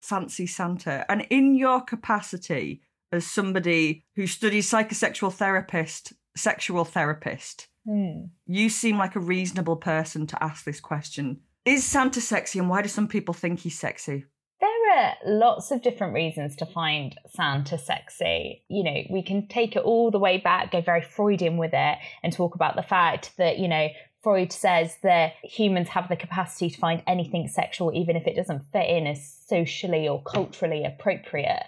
fancy 0.01 0.47
Santa. 0.47 1.05
And 1.11 1.27
in 1.29 1.53
your 1.53 1.81
capacity 1.81 2.81
as 3.11 3.27
somebody 3.27 4.03
who 4.15 4.25
studies 4.25 4.71
psychosexual 4.71 5.31
therapist, 5.31 6.13
sexual 6.35 6.85
therapist, 6.85 7.67
Hmm. 7.85 8.25
you 8.45 8.69
seem 8.69 8.97
like 8.97 9.15
a 9.15 9.19
reasonable 9.19 9.75
person 9.75 10.27
to 10.27 10.43
ask 10.43 10.65
this 10.65 10.79
question. 10.79 11.41
Is 11.65 11.83
Santa 11.83 12.21
sexy 12.21 12.59
and 12.59 12.69
why 12.69 12.81
do 12.81 12.89
some 12.89 13.07
people 13.07 13.33
think 13.33 13.59
he's 13.59 13.77
sexy? 13.77 14.25
There 14.59 14.97
are 14.97 15.13
lots 15.25 15.71
of 15.71 15.81
different 15.81 16.13
reasons 16.13 16.55
to 16.57 16.65
find 16.65 17.15
Santa 17.27 17.77
sexy. 17.77 18.63
You 18.67 18.83
know, 18.83 19.01
we 19.09 19.23
can 19.23 19.47
take 19.47 19.75
it 19.75 19.83
all 19.83 20.11
the 20.11 20.19
way 20.19 20.37
back, 20.37 20.71
go 20.71 20.81
very 20.81 21.01
Freudian 21.01 21.57
with 21.57 21.71
it, 21.73 21.97
and 22.23 22.31
talk 22.31 22.53
about 22.53 22.75
the 22.75 22.83
fact 22.83 23.31
that, 23.37 23.57
you 23.57 23.67
know, 23.67 23.87
Freud 24.21 24.51
says 24.51 24.97
that 25.01 25.33
humans 25.43 25.89
have 25.89 26.07
the 26.07 26.15
capacity 26.15 26.69
to 26.69 26.77
find 26.77 27.01
anything 27.07 27.47
sexual, 27.47 27.91
even 27.93 28.15
if 28.15 28.27
it 28.27 28.35
doesn't 28.35 28.71
fit 28.71 28.87
in 28.87 29.07
as 29.07 29.35
socially 29.47 30.07
or 30.07 30.21
culturally 30.21 30.85
appropriate. 30.85 31.63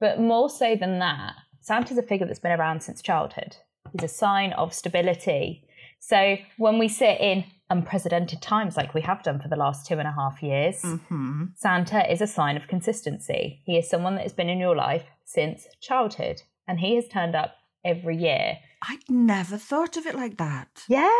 But 0.00 0.20
more 0.20 0.48
so 0.48 0.74
than 0.74 0.98
that, 1.00 1.34
Santa's 1.60 1.98
a 1.98 2.02
figure 2.02 2.26
that's 2.26 2.38
been 2.38 2.58
around 2.58 2.82
since 2.82 3.02
childhood. 3.02 3.56
He's 3.92 4.04
a 4.10 4.14
sign 4.14 4.52
of 4.54 4.72
stability. 4.74 5.64
So 6.00 6.36
when 6.58 6.78
we 6.78 6.88
sit 6.88 7.20
in 7.20 7.44
unprecedented 7.70 8.40
times 8.40 8.76
like 8.76 8.94
we 8.94 9.00
have 9.02 9.22
done 9.22 9.40
for 9.40 9.48
the 9.48 9.56
last 9.56 9.86
two 9.86 9.98
and 9.98 10.08
a 10.08 10.12
half 10.12 10.42
years, 10.42 10.80
Mm-hmm. 10.82 11.44
Santa 11.56 12.10
is 12.10 12.20
a 12.20 12.26
sign 12.26 12.56
of 12.56 12.66
consistency. 12.68 13.60
He 13.64 13.76
is 13.76 13.90
someone 13.90 14.14
that 14.16 14.22
has 14.22 14.32
been 14.32 14.48
in 14.48 14.58
your 14.58 14.76
life 14.76 15.04
since 15.24 15.66
childhood, 15.80 16.42
and 16.66 16.80
he 16.80 16.94
has 16.96 17.08
turned 17.08 17.34
up 17.34 17.54
every 17.84 18.16
year. 18.16 18.58
I'd 18.82 19.08
never 19.08 19.56
thought 19.58 19.96
of 19.96 20.06
it 20.06 20.14
like 20.14 20.36
that. 20.38 20.68
Yeah. 20.88 21.10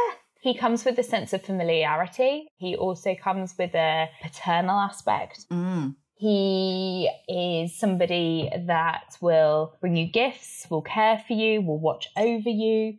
He 0.40 0.54
comes 0.56 0.84
with 0.84 0.96
a 0.98 1.02
sense 1.02 1.32
of 1.32 1.42
familiarity. 1.42 2.48
He 2.56 2.76
also 2.76 3.14
comes 3.16 3.54
with 3.58 3.74
a 3.74 4.08
paternal 4.22 4.78
aspect. 4.78 5.46
Mm. 5.50 5.96
He 6.18 7.08
is 7.28 7.78
somebody 7.78 8.50
that 8.66 9.16
will 9.20 9.76
bring 9.80 9.96
you 9.96 10.06
gifts, 10.06 10.66
will 10.68 10.82
care 10.82 11.22
for 11.24 11.32
you, 11.32 11.62
will 11.62 11.78
watch 11.78 12.08
over 12.16 12.50
you. 12.50 12.98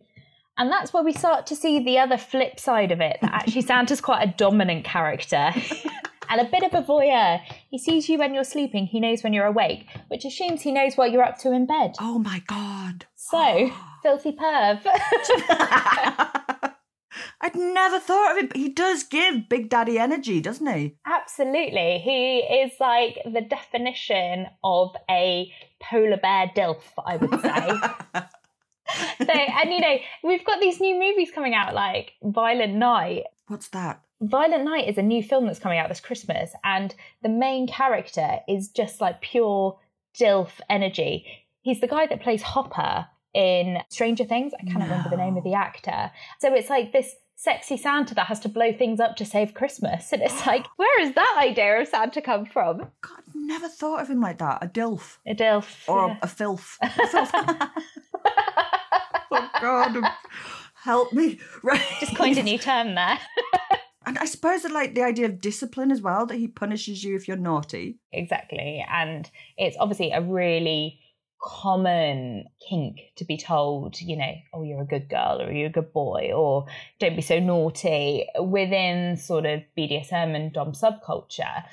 And 0.57 0.71
that's 0.71 0.93
where 0.93 1.03
we 1.03 1.11
start 1.11 1.45
to 1.47 1.55
see 1.55 1.83
the 1.83 1.99
other 1.99 2.17
flip 2.17 2.61
side 2.61 2.91
of 2.91 3.01
it 3.01 3.17
that 3.21 3.33
actually 3.33 3.61
Santa's 3.63 3.99
quite 3.99 4.23
a 4.23 4.31
dominant 4.31 4.85
character 4.85 5.51
and 6.29 6.41
a 6.41 6.45
bit 6.45 6.63
of 6.63 6.73
a 6.73 6.81
voyeur. 6.81 7.41
He 7.69 7.77
sees 7.77 8.07
you 8.07 8.17
when 8.17 8.33
you're 8.33 8.45
sleeping, 8.45 8.85
he 8.85 9.01
knows 9.01 9.21
when 9.21 9.33
you're 9.33 9.45
awake, 9.45 9.87
which 10.07 10.23
assumes 10.23 10.61
he 10.61 10.71
knows 10.71 10.95
what 10.95 11.11
you're 11.11 11.23
up 11.23 11.37
to 11.39 11.51
in 11.51 11.65
bed. 11.65 11.95
Oh 11.99 12.19
my 12.19 12.41
god. 12.47 13.05
So, 13.15 13.69
filthy 14.01 14.31
perv. 14.31 14.81
I'd 17.41 17.55
never 17.55 17.99
thought 17.99 18.31
of 18.31 18.37
it, 18.37 18.49
but 18.49 18.57
he 18.57 18.69
does 18.69 19.03
give 19.03 19.49
Big 19.49 19.69
Daddy 19.69 19.97
energy, 19.97 20.41
doesn't 20.41 20.67
he? 20.67 20.97
Absolutely. 21.05 21.99
He 21.99 22.39
is 22.39 22.71
like 22.79 23.19
the 23.25 23.41
definition 23.41 24.47
of 24.63 24.95
a 25.09 25.51
polar 25.81 26.17
bear 26.17 26.51
DILF, 26.55 26.83
I 27.05 27.17
would 27.17 27.41
say. 27.41 28.23
so, 29.25 29.33
and 29.33 29.71
you 29.71 29.79
know, 29.79 29.97
we've 30.23 30.45
got 30.45 30.59
these 30.59 30.79
new 30.79 30.99
movies 30.99 31.31
coming 31.33 31.53
out 31.53 31.73
like 31.73 32.13
Violent 32.23 32.73
Night. 32.75 33.23
What's 33.47 33.69
that? 33.69 34.01
Violent 34.21 34.65
Night 34.65 34.87
is 34.87 34.97
a 34.97 35.03
new 35.03 35.23
film 35.23 35.45
that's 35.45 35.59
coming 35.59 35.79
out 35.79 35.87
this 35.87 36.01
Christmas, 36.01 36.51
and 36.63 36.93
the 37.23 37.29
main 37.29 37.67
character 37.67 38.39
is 38.47 38.69
just 38.69 38.99
like 38.99 39.21
pure 39.21 39.79
DILF 40.19 40.59
energy. 40.69 41.25
He's 41.61 41.79
the 41.79 41.87
guy 41.87 42.05
that 42.07 42.21
plays 42.21 42.41
Hopper 42.41 43.07
in 43.33 43.79
Stranger 43.89 44.25
Things. 44.25 44.53
I 44.59 44.63
can't 44.63 44.83
remember 44.83 45.09
the 45.09 45.17
name 45.17 45.37
of 45.37 45.43
the 45.43 45.53
actor. 45.53 46.11
So 46.39 46.53
it's 46.53 46.69
like 46.69 46.91
this 46.91 47.15
sexy 47.35 47.77
Santa 47.77 48.13
that 48.15 48.27
has 48.27 48.41
to 48.41 48.49
blow 48.49 48.73
things 48.73 48.99
up 48.99 49.15
to 49.15 49.23
save 49.25 49.53
Christmas. 49.53 50.11
And 50.11 50.21
it's 50.21 50.45
like, 50.45 50.65
where 50.75 51.01
is 51.01 51.15
that 51.15 51.39
idea 51.41 51.79
of 51.79 51.87
Santa 51.87 52.21
come 52.21 52.45
from? 52.45 52.79
God, 53.01 53.21
never 53.33 53.69
thought 53.69 54.01
of 54.01 54.09
him 54.09 54.19
like 54.19 54.39
that. 54.39 54.59
A 54.61 54.67
DILF. 54.67 55.19
A 55.25 55.33
DILF. 55.33 55.87
Or 55.87 56.09
yeah. 56.09 56.17
a 56.21 56.27
filth. 56.27 56.77
A 56.81 57.07
filth. 57.07 57.31
oh 59.31 59.49
God. 59.61 59.97
Um, 59.97 60.05
help 60.75 61.13
me. 61.13 61.39
Right. 61.63 61.81
Just 61.99 62.15
coined 62.15 62.37
a 62.37 62.43
new 62.51 62.57
term 62.57 62.95
there. 62.95 63.19
And 64.05 64.17
I 64.17 64.25
suppose 64.25 64.63
that 64.63 64.71
like 64.71 64.95
the 64.95 65.03
idea 65.03 65.25
of 65.25 65.39
discipline 65.39 65.91
as 65.91 66.01
well, 66.01 66.25
that 66.25 66.37
he 66.37 66.47
punishes 66.47 67.03
you 67.03 67.15
if 67.15 67.27
you're 67.27 67.37
naughty. 67.37 67.99
Exactly. 68.11 68.85
And 68.91 69.29
it's 69.55 69.77
obviously 69.79 70.11
a 70.11 70.21
really 70.21 70.99
common 71.41 72.45
kink 72.67 72.99
to 73.15 73.25
be 73.25 73.37
told, 73.37 73.99
you 74.01 74.17
know, 74.17 74.33
oh, 74.53 74.63
you're 74.63 74.81
a 74.81 74.85
good 74.85 75.09
girl 75.09 75.41
or 75.41 75.51
you're 75.51 75.67
a 75.67 75.71
good 75.71 75.93
boy 75.93 76.31
or 76.35 76.65
don't 76.99 77.15
be 77.15 77.21
so 77.21 77.39
naughty 77.39 78.27
within 78.39 79.15
sort 79.17 79.45
of 79.45 79.61
BDSM 79.77 80.35
and 80.35 80.51
Dom 80.51 80.73
subculture, 80.73 81.63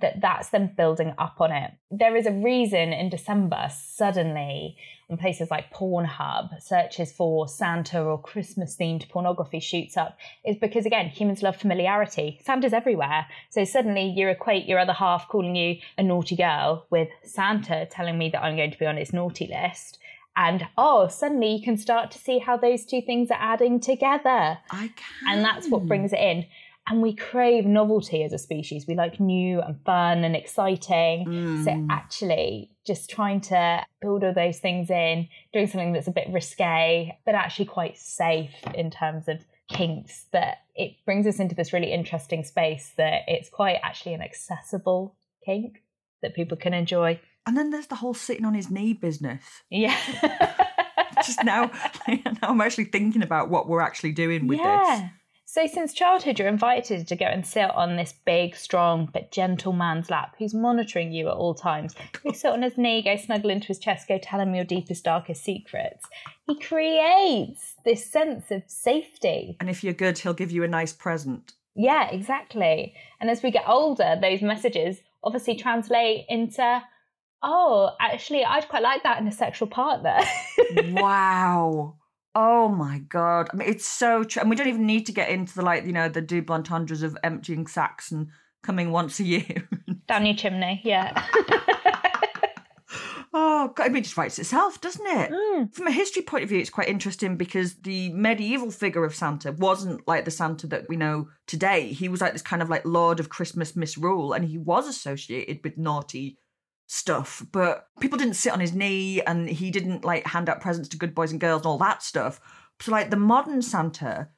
that 0.00 0.20
that's 0.20 0.50
them 0.50 0.70
building 0.76 1.14
up 1.18 1.40
on 1.40 1.52
it. 1.52 1.72
There 1.90 2.16
is 2.16 2.26
a 2.26 2.32
reason 2.32 2.92
in 2.92 3.08
December, 3.08 3.68
suddenly, 3.72 4.76
on 5.08 5.16
places 5.16 5.50
like 5.50 5.72
Pornhub, 5.72 6.60
searches 6.60 7.12
for 7.12 7.46
Santa 7.46 8.02
or 8.02 8.20
Christmas 8.20 8.76
themed 8.76 9.08
pornography 9.08 9.60
shoots 9.60 9.96
up, 9.96 10.18
is 10.44 10.56
because, 10.56 10.84
again, 10.84 11.08
humans 11.08 11.42
love 11.42 11.56
familiarity. 11.56 12.40
Santa's 12.44 12.72
everywhere. 12.72 13.26
So 13.50 13.64
suddenly 13.64 14.12
you 14.16 14.28
equate 14.28 14.66
your 14.66 14.78
other 14.78 14.92
half 14.92 15.28
calling 15.28 15.54
you 15.54 15.76
a 15.96 16.02
naughty 16.02 16.34
girl 16.34 16.86
with 16.90 17.08
Santa 17.22 17.86
telling 17.86 18.18
me 18.18 18.30
that 18.30 18.42
I'm 18.42 18.56
going 18.56 18.72
to 18.72 18.78
be 18.78 18.86
on 18.86 18.96
his 18.96 19.12
naughty 19.12 19.46
list. 19.46 19.98
And 20.36 20.66
oh, 20.76 21.08
suddenly 21.08 21.54
you 21.54 21.62
can 21.62 21.78
start 21.78 22.10
to 22.10 22.18
see 22.18 22.38
how 22.38 22.56
those 22.56 22.84
two 22.84 23.00
things 23.00 23.30
are 23.30 23.38
adding 23.40 23.80
together. 23.80 24.58
I 24.70 24.90
can. 24.94 25.28
And 25.28 25.44
that's 25.44 25.68
what 25.68 25.86
brings 25.86 26.12
it 26.12 26.18
in. 26.18 26.46
And 26.88 27.00
we 27.00 27.14
crave 27.14 27.64
novelty 27.64 28.22
as 28.22 28.32
a 28.32 28.38
species. 28.38 28.86
We 28.86 28.94
like 28.94 29.18
new 29.18 29.60
and 29.60 29.80
fun 29.84 30.24
and 30.24 30.36
exciting. 30.36 31.24
So 31.64 31.70
mm. 31.70 31.86
actually, 31.90 32.70
just 32.86 33.10
trying 33.10 33.40
to 33.40 33.84
build 34.00 34.22
all 34.22 34.32
those 34.32 34.58
things 34.58 34.90
in, 34.90 35.28
doing 35.52 35.66
something 35.66 35.92
that's 35.92 36.06
a 36.06 36.12
bit 36.12 36.28
risque, 36.30 37.16
but 37.26 37.34
actually 37.34 37.66
quite 37.66 37.98
safe 37.98 38.54
in 38.74 38.90
terms 38.90 39.28
of 39.28 39.44
kinks, 39.68 40.26
that 40.32 40.58
it 40.74 40.92
brings 41.04 41.26
us 41.26 41.40
into 41.40 41.54
this 41.54 41.72
really 41.72 41.92
interesting 41.92 42.44
space 42.44 42.92
that 42.96 43.22
it's 43.26 43.48
quite 43.48 43.78
actually 43.82 44.14
an 44.14 44.22
accessible 44.22 45.16
kink 45.44 45.82
that 46.22 46.34
people 46.34 46.56
can 46.56 46.72
enjoy. 46.72 47.20
And 47.46 47.56
then 47.56 47.70
there's 47.70 47.86
the 47.86 47.96
whole 47.96 48.14
sitting 48.14 48.44
on 48.44 48.54
his 48.54 48.70
knee 48.70 48.92
business. 48.92 49.42
Yeah. 49.70 49.96
Just 51.24 51.44
now, 51.44 51.70
now 52.08 52.36
I'm 52.42 52.60
actually 52.60 52.84
thinking 52.84 53.22
about 53.22 53.48
what 53.48 53.68
we're 53.68 53.80
actually 53.80 54.12
doing 54.12 54.46
with 54.46 54.58
yeah. 54.58 55.00
this. 55.00 55.10
So 55.56 55.66
since 55.66 55.94
childhood, 55.94 56.38
you're 56.38 56.48
invited 56.48 57.08
to 57.08 57.16
go 57.16 57.24
and 57.24 57.46
sit 57.46 57.70
on 57.70 57.96
this 57.96 58.12
big, 58.26 58.54
strong, 58.54 59.08
but 59.10 59.30
gentle 59.30 59.72
man's 59.72 60.10
lap 60.10 60.34
who's 60.38 60.52
monitoring 60.52 61.12
you 61.12 61.28
at 61.28 61.34
all 61.34 61.54
times. 61.54 61.94
Go 62.22 62.32
sit 62.32 62.52
on 62.52 62.60
his 62.60 62.76
knee, 62.76 63.00
go 63.00 63.16
snuggle 63.16 63.48
into 63.48 63.68
his 63.68 63.78
chest, 63.78 64.06
go 64.06 64.18
tell 64.18 64.38
him 64.38 64.54
your 64.54 64.66
deepest, 64.66 65.04
darkest 65.04 65.42
secrets. 65.42 66.04
He 66.46 66.60
creates 66.60 67.76
this 67.86 68.04
sense 68.04 68.50
of 68.50 68.64
safety. 68.66 69.56
And 69.58 69.70
if 69.70 69.82
you're 69.82 69.94
good, 69.94 70.18
he'll 70.18 70.34
give 70.34 70.52
you 70.52 70.62
a 70.62 70.68
nice 70.68 70.92
present. 70.92 71.54
Yeah, 71.74 72.10
exactly. 72.10 72.92
And 73.18 73.30
as 73.30 73.42
we 73.42 73.50
get 73.50 73.66
older, 73.66 74.18
those 74.20 74.42
messages 74.42 75.00
obviously 75.24 75.56
translate 75.56 76.26
into, 76.28 76.82
oh, 77.42 77.92
actually, 77.98 78.44
I'd 78.44 78.68
quite 78.68 78.82
like 78.82 79.04
that 79.04 79.22
in 79.22 79.26
a 79.26 79.32
sexual 79.32 79.68
partner. 79.68 80.18
wow. 80.88 81.94
Oh 82.38 82.68
my 82.68 82.98
god! 82.98 83.48
I 83.50 83.56
mean, 83.56 83.66
it's 83.66 83.86
so 83.86 84.22
true, 84.22 84.42
and 84.42 84.50
we 84.50 84.56
don't 84.56 84.68
even 84.68 84.84
need 84.84 85.06
to 85.06 85.12
get 85.12 85.30
into 85.30 85.54
the 85.54 85.62
like, 85.62 85.86
you 85.86 85.92
know, 85.92 86.10
the 86.10 86.20
double 86.20 86.54
entendres 86.54 87.02
of 87.02 87.16
emptying 87.24 87.66
sacks 87.66 88.12
and 88.12 88.28
coming 88.62 88.90
once 88.90 89.18
a 89.18 89.24
year. 89.24 89.66
Down 90.06 90.26
your 90.26 90.36
chimney, 90.36 90.82
yeah. 90.84 91.24
oh, 93.32 93.72
God, 93.74 93.84
I 93.84 93.88
mean, 93.88 93.96
it 93.96 94.02
just 94.02 94.18
writes 94.18 94.38
itself, 94.38 94.82
doesn't 94.82 95.06
it? 95.06 95.30
Hmm. 95.34 95.64
From 95.72 95.86
a 95.86 95.90
history 95.90 96.20
point 96.20 96.42
of 96.42 96.50
view, 96.50 96.58
it's 96.58 96.68
quite 96.68 96.88
interesting 96.88 97.38
because 97.38 97.76
the 97.76 98.12
medieval 98.12 98.70
figure 98.70 99.06
of 99.06 99.14
Santa 99.14 99.52
wasn't 99.52 100.06
like 100.06 100.26
the 100.26 100.30
Santa 100.30 100.66
that 100.66 100.90
we 100.90 100.96
know 100.96 101.28
today. 101.46 101.90
He 101.90 102.10
was 102.10 102.20
like 102.20 102.34
this 102.34 102.42
kind 102.42 102.60
of 102.60 102.68
like 102.68 102.84
Lord 102.84 103.18
of 103.18 103.30
Christmas 103.30 103.74
misrule, 103.74 104.34
and 104.34 104.44
he 104.44 104.58
was 104.58 104.86
associated 104.86 105.60
with 105.64 105.78
naughty 105.78 106.36
stuff, 106.86 107.44
but 107.52 107.88
people 108.00 108.18
didn't 108.18 108.34
sit 108.34 108.52
on 108.52 108.60
his 108.60 108.72
knee 108.74 109.20
and 109.22 109.48
he 109.48 109.70
didn't 109.70 110.04
like 110.04 110.24
hand 110.26 110.48
out 110.48 110.60
presents 110.60 110.88
to 110.90 110.96
good 110.96 111.14
boys 111.14 111.32
and 111.32 111.40
girls 111.40 111.62
and 111.62 111.66
all 111.66 111.78
that 111.78 112.02
stuff. 112.02 112.40
So, 112.80 112.92
like, 112.92 113.10
the 113.10 113.16
modern 113.16 113.62
Santa, 113.62 114.28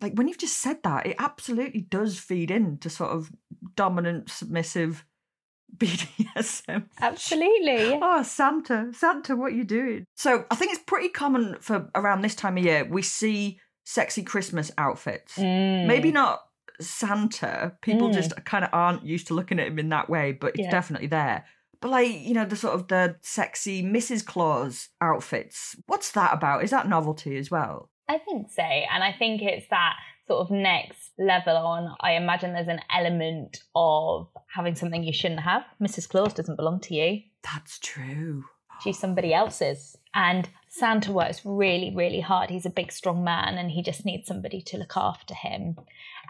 like, 0.00 0.14
when 0.14 0.26
you've 0.26 0.38
just 0.38 0.58
said 0.58 0.82
that, 0.82 1.06
it 1.06 1.16
absolutely 1.18 1.82
does 1.82 2.18
feed 2.18 2.50
into 2.50 2.88
sort 2.90 3.10
of 3.10 3.30
dominant, 3.76 4.30
submissive 4.30 5.04
BDSM. 5.76 6.86
Absolutely. 7.00 7.98
Oh, 8.02 8.22
Santa, 8.22 8.90
Santa, 8.92 9.36
what 9.36 9.52
are 9.52 9.56
you 9.56 9.64
doing? 9.64 10.04
So, 10.16 10.44
I 10.50 10.54
think 10.54 10.72
it's 10.72 10.82
pretty 10.86 11.08
common 11.08 11.56
for 11.60 11.88
around 11.94 12.22
this 12.22 12.34
time 12.34 12.56
of 12.58 12.64
year, 12.64 12.84
we 12.88 13.02
see 13.02 13.58
sexy 13.84 14.22
Christmas 14.22 14.70
outfits. 14.78 15.36
Mm. 15.36 15.86
Maybe 15.86 16.10
not 16.12 16.40
Santa. 16.80 17.76
People 17.82 18.08
Mm. 18.08 18.14
just 18.14 18.44
kind 18.44 18.64
of 18.64 18.70
aren't 18.72 19.04
used 19.04 19.26
to 19.28 19.34
looking 19.34 19.58
at 19.60 19.66
him 19.68 19.78
in 19.78 19.88
that 19.90 20.08
way, 20.10 20.32
but 20.32 20.50
it's 20.54 20.60
Yeah. 20.64 20.70
definitely 20.70 21.08
there. 21.08 21.44
But 21.82 21.90
like, 21.90 22.20
you 22.20 22.32
know, 22.32 22.46
the 22.46 22.56
sort 22.56 22.74
of 22.74 22.88
the 22.88 23.16
sexy 23.20 23.82
Mrs. 23.82 24.24
Claus 24.24 24.88
outfits. 25.00 25.76
What's 25.86 26.12
that 26.12 26.32
about? 26.32 26.64
Is 26.64 26.70
that 26.70 26.88
novelty 26.88 27.36
as 27.36 27.50
well? 27.50 27.90
I 28.08 28.18
think 28.18 28.50
so. 28.50 28.62
And 28.62 29.02
I 29.02 29.12
think 29.12 29.42
it's 29.42 29.66
that 29.70 29.96
sort 30.26 30.46
of 30.46 30.50
next 30.50 31.10
level 31.18 31.56
on. 31.56 31.94
I 32.00 32.12
imagine 32.12 32.52
there's 32.52 32.68
an 32.68 32.80
element 32.94 33.58
of 33.74 34.28
having 34.54 34.76
something 34.76 35.02
you 35.02 35.12
shouldn't 35.12 35.40
have. 35.40 35.64
Mrs. 35.82 36.08
Claus 36.08 36.32
doesn't 36.32 36.56
belong 36.56 36.80
to 36.80 36.94
you. 36.94 37.20
That's 37.42 37.78
true. 37.80 38.44
She's 38.82 38.98
somebody 38.98 39.34
else's. 39.34 39.96
And 40.14 40.48
Santa 40.74 41.12
works 41.12 41.42
really, 41.44 41.92
really 41.94 42.20
hard. 42.20 42.48
He's 42.48 42.64
a 42.64 42.70
big, 42.70 42.92
strong 42.92 43.22
man 43.22 43.58
and 43.58 43.70
he 43.70 43.82
just 43.82 44.06
needs 44.06 44.26
somebody 44.26 44.62
to 44.62 44.78
look 44.78 44.96
after 44.96 45.34
him. 45.34 45.76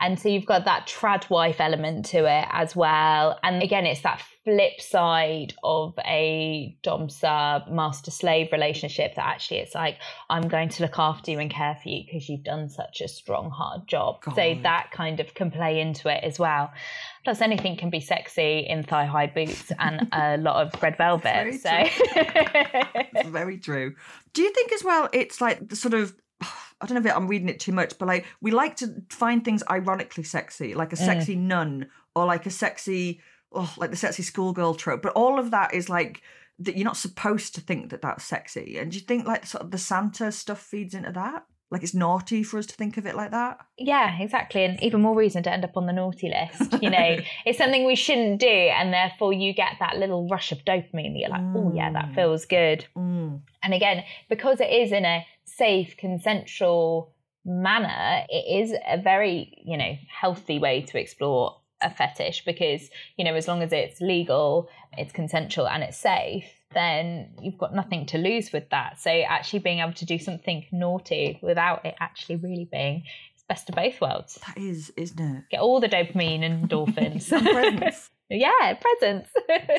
And 0.00 0.18
so 0.18 0.28
you've 0.28 0.46
got 0.46 0.64
that 0.64 0.88
trad 0.88 1.31
wife 1.31 1.61
element 1.61 2.07
to 2.07 2.24
it 2.26 2.48
as 2.50 2.74
well. 2.74 3.38
And 3.44 3.62
again, 3.62 3.87
it's 3.87 4.00
that 4.00 4.20
flip 4.44 4.81
side 4.81 5.55
of 5.62 5.94
a 6.05 6.76
dom 6.83 7.09
sub 7.09 7.68
master 7.68 8.11
slave 8.11 8.48
relationship 8.50 9.14
that 9.14 9.24
actually 9.24 9.59
it's 9.59 9.76
like, 9.76 9.98
I'm 10.28 10.48
going 10.48 10.70
to 10.70 10.83
look 10.83 10.98
after 10.98 11.31
you 11.31 11.38
and 11.38 11.48
care 11.48 11.78
for 11.81 11.88
you 11.88 12.02
because 12.05 12.28
you've 12.28 12.42
done 12.42 12.68
such 12.68 13.00
a 13.00 13.07
strong, 13.07 13.50
hard 13.50 13.87
job. 13.87 14.22
God. 14.22 14.35
So 14.35 14.57
that 14.64 14.90
kind 14.90 15.20
of 15.20 15.35
can 15.35 15.52
play 15.52 15.81
into 15.81 16.09
it 16.09 16.24
as 16.24 16.40
well. 16.40 16.72
Plus, 17.22 17.40
anything 17.40 17.76
can 17.76 17.90
be 17.90 18.00
sexy 18.00 18.66
in 18.68 18.83
thigh 18.83 19.05
high 19.05 19.28
boots 19.28 19.70
and 19.78 20.09
a 20.12 20.37
lot 20.38 20.66
of 20.66 20.83
red 20.83 20.96
velvet. 20.98 21.61
so, 21.61 21.70
it's 21.72 23.28
very 23.28 23.59
true. 23.59 23.94
Do 24.34 24.42
you 24.42 24.52
think 24.52 24.72
as 24.72 24.82
well? 24.82 25.08
It's 25.12 25.40
like 25.40 25.68
the 25.68 25.76
sort 25.76 25.94
of 25.94 26.14
I 26.80 26.86
don't 26.86 27.02
know 27.02 27.08
if 27.08 27.16
I'm 27.16 27.28
reading 27.28 27.48
it 27.48 27.60
too 27.60 27.72
much, 27.72 27.96
but 27.98 28.08
like 28.08 28.26
we 28.40 28.50
like 28.50 28.76
to 28.76 29.02
find 29.08 29.44
things 29.44 29.62
ironically 29.70 30.24
sexy, 30.24 30.74
like 30.74 30.92
a 30.92 30.96
mm. 30.96 31.04
sexy 31.04 31.36
mm. 31.36 31.42
nun 31.42 31.86
or 32.16 32.26
like 32.26 32.44
a 32.46 32.50
sexy, 32.50 33.20
oh, 33.52 33.72
like 33.76 33.90
the 33.90 33.96
sexy 33.96 34.22
schoolgirl 34.22 34.74
trope. 34.74 35.02
But 35.02 35.12
all 35.12 35.38
of 35.38 35.52
that 35.52 35.74
is 35.74 35.88
like 35.88 36.22
that 36.58 36.76
you're 36.76 36.84
not 36.84 36.96
supposed 36.96 37.54
to 37.54 37.60
think 37.60 37.90
that 37.90 38.02
that's 38.02 38.24
sexy. 38.24 38.78
And 38.78 38.90
do 38.90 38.98
you 38.98 39.04
think 39.04 39.26
like 39.26 39.46
sort 39.46 39.62
of 39.62 39.70
the 39.70 39.78
Santa 39.78 40.32
stuff 40.32 40.60
feeds 40.60 40.94
into 40.94 41.12
that? 41.12 41.44
Like 41.72 41.82
it's 41.82 41.94
naughty 41.94 42.42
for 42.42 42.58
us 42.58 42.66
to 42.66 42.74
think 42.74 42.98
of 42.98 43.06
it 43.06 43.16
like 43.16 43.30
that? 43.30 43.58
Yeah, 43.78 44.18
exactly. 44.20 44.62
And 44.62 44.80
even 44.82 45.00
more 45.00 45.16
reason 45.16 45.42
to 45.44 45.52
end 45.52 45.64
up 45.64 45.74
on 45.74 45.87
the 45.87 45.92
naughty 45.94 46.28
list. 46.28 46.82
You 46.82 46.90
know, 46.90 47.16
it's 47.46 47.56
something 47.56 47.87
we 47.87 47.96
shouldn't 47.96 48.40
do. 48.40 48.46
And 48.46 48.92
therefore 48.92 49.32
you 49.32 49.54
get 49.54 49.76
that 49.80 49.96
little 49.96 50.28
rush 50.28 50.52
of 50.52 50.58
dopamine 50.66 51.14
that 51.14 51.18
you're 51.18 51.30
like, 51.30 51.40
mm. 51.40 51.56
oh, 51.56 51.72
yeah, 51.74 51.90
that 51.90 52.11
mm. 52.11 52.14
feels 52.14 52.44
good. 52.44 52.85
Mm. 52.94 53.40
And 53.62 53.72
again, 53.72 54.04
because 54.28 54.61
it 54.61 54.70
is 54.70 54.92
in 54.92 55.06
a 55.06 55.26
safe, 55.44 55.96
consensual 55.96 57.14
manner, 57.46 58.24
it 58.28 58.64
is 58.64 58.74
a 58.87 59.00
very, 59.00 59.62
you 59.64 59.78
know, 59.78 59.96
healthy 60.08 60.58
way 60.58 60.82
to 60.82 61.00
explore 61.00 61.56
a 61.82 61.90
fetish 61.90 62.44
because, 62.44 62.88
you 63.16 63.24
know, 63.24 63.34
as 63.34 63.48
long 63.48 63.62
as 63.62 63.72
it's 63.72 64.00
legal, 64.00 64.68
it's 64.96 65.12
consensual 65.12 65.68
and 65.68 65.82
it's 65.82 65.98
safe, 65.98 66.46
then 66.74 67.30
you've 67.40 67.58
got 67.58 67.74
nothing 67.74 68.06
to 68.06 68.18
lose 68.18 68.52
with 68.52 68.68
that. 68.70 69.00
So 69.00 69.10
actually 69.10 69.60
being 69.60 69.80
able 69.80 69.92
to 69.94 70.04
do 70.04 70.18
something 70.18 70.64
naughty 70.72 71.38
without 71.42 71.84
it 71.84 71.94
actually 72.00 72.36
really 72.36 72.68
being 72.70 73.04
it's 73.34 73.44
best 73.48 73.68
of 73.68 73.74
both 73.74 74.00
worlds. 74.00 74.38
That 74.46 74.58
is, 74.58 74.92
isn't 74.96 75.20
it? 75.20 75.44
Get 75.50 75.60
all 75.60 75.80
the 75.80 75.88
dopamine 75.88 76.42
and 76.42 76.68
endorphins. 76.68 77.30
and 77.32 77.46
presents. 77.46 78.10
yeah, 78.30 78.74
presents. 78.80 79.30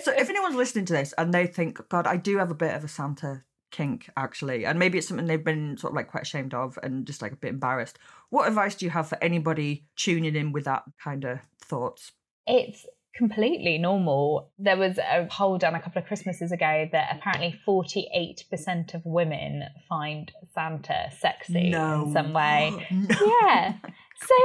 so 0.04 0.12
if 0.14 0.30
anyone's 0.30 0.56
listening 0.56 0.86
to 0.86 0.94
this 0.94 1.14
and 1.18 1.34
they 1.34 1.48
think, 1.48 1.80
God, 1.90 2.08
I 2.08 2.18
do 2.18 2.38
have 2.38 2.52
a 2.52 2.56
bit 2.56 2.76
of 2.76 2.84
a 2.84 2.88
Santa 2.88 3.44
kink 3.74 4.08
actually 4.16 4.68
and 4.68 4.78
maybe 4.78 5.00
it's 5.00 5.08
something 5.08 5.26
they've 5.26 5.44
been 5.44 5.76
sort 5.78 5.92
of 5.92 5.96
like 5.96 6.08
quite 6.08 6.22
ashamed 6.22 6.54
of 6.54 6.78
and 6.84 7.08
just 7.08 7.24
like 7.24 7.32
a 7.32 7.36
bit 7.36 7.50
embarrassed 7.50 7.98
what 8.30 8.48
advice 8.48 8.76
do 8.76 8.86
you 8.86 8.92
have 8.92 9.10
for 9.10 9.18
anybody 9.22 9.84
tuning 9.96 10.36
in 10.36 10.52
with 10.52 10.66
that 10.66 10.84
kind 11.04 11.26
of 11.26 11.40
thoughts 11.64 12.12
it's 12.48 12.86
completely 13.16 13.78
normal 13.78 14.52
there 14.58 14.78
was 14.78 14.98
a 14.98 15.28
poll 15.30 15.58
done 15.58 15.76
a 15.76 15.82
couple 15.82 16.02
of 16.02 16.08
christmases 16.08 16.52
ago 16.52 16.90
that 16.92 17.16
apparently 17.16 17.60
48% 17.68 18.96
of 18.96 19.02
women 19.06 19.64
find 19.88 20.32
santa 20.56 21.10
sexy 21.20 21.70
no. 21.70 22.06
in 22.06 22.14
some 22.14 22.34
way 22.34 22.88
no. 22.92 23.16
yeah 23.42 23.74
so 23.84 24.36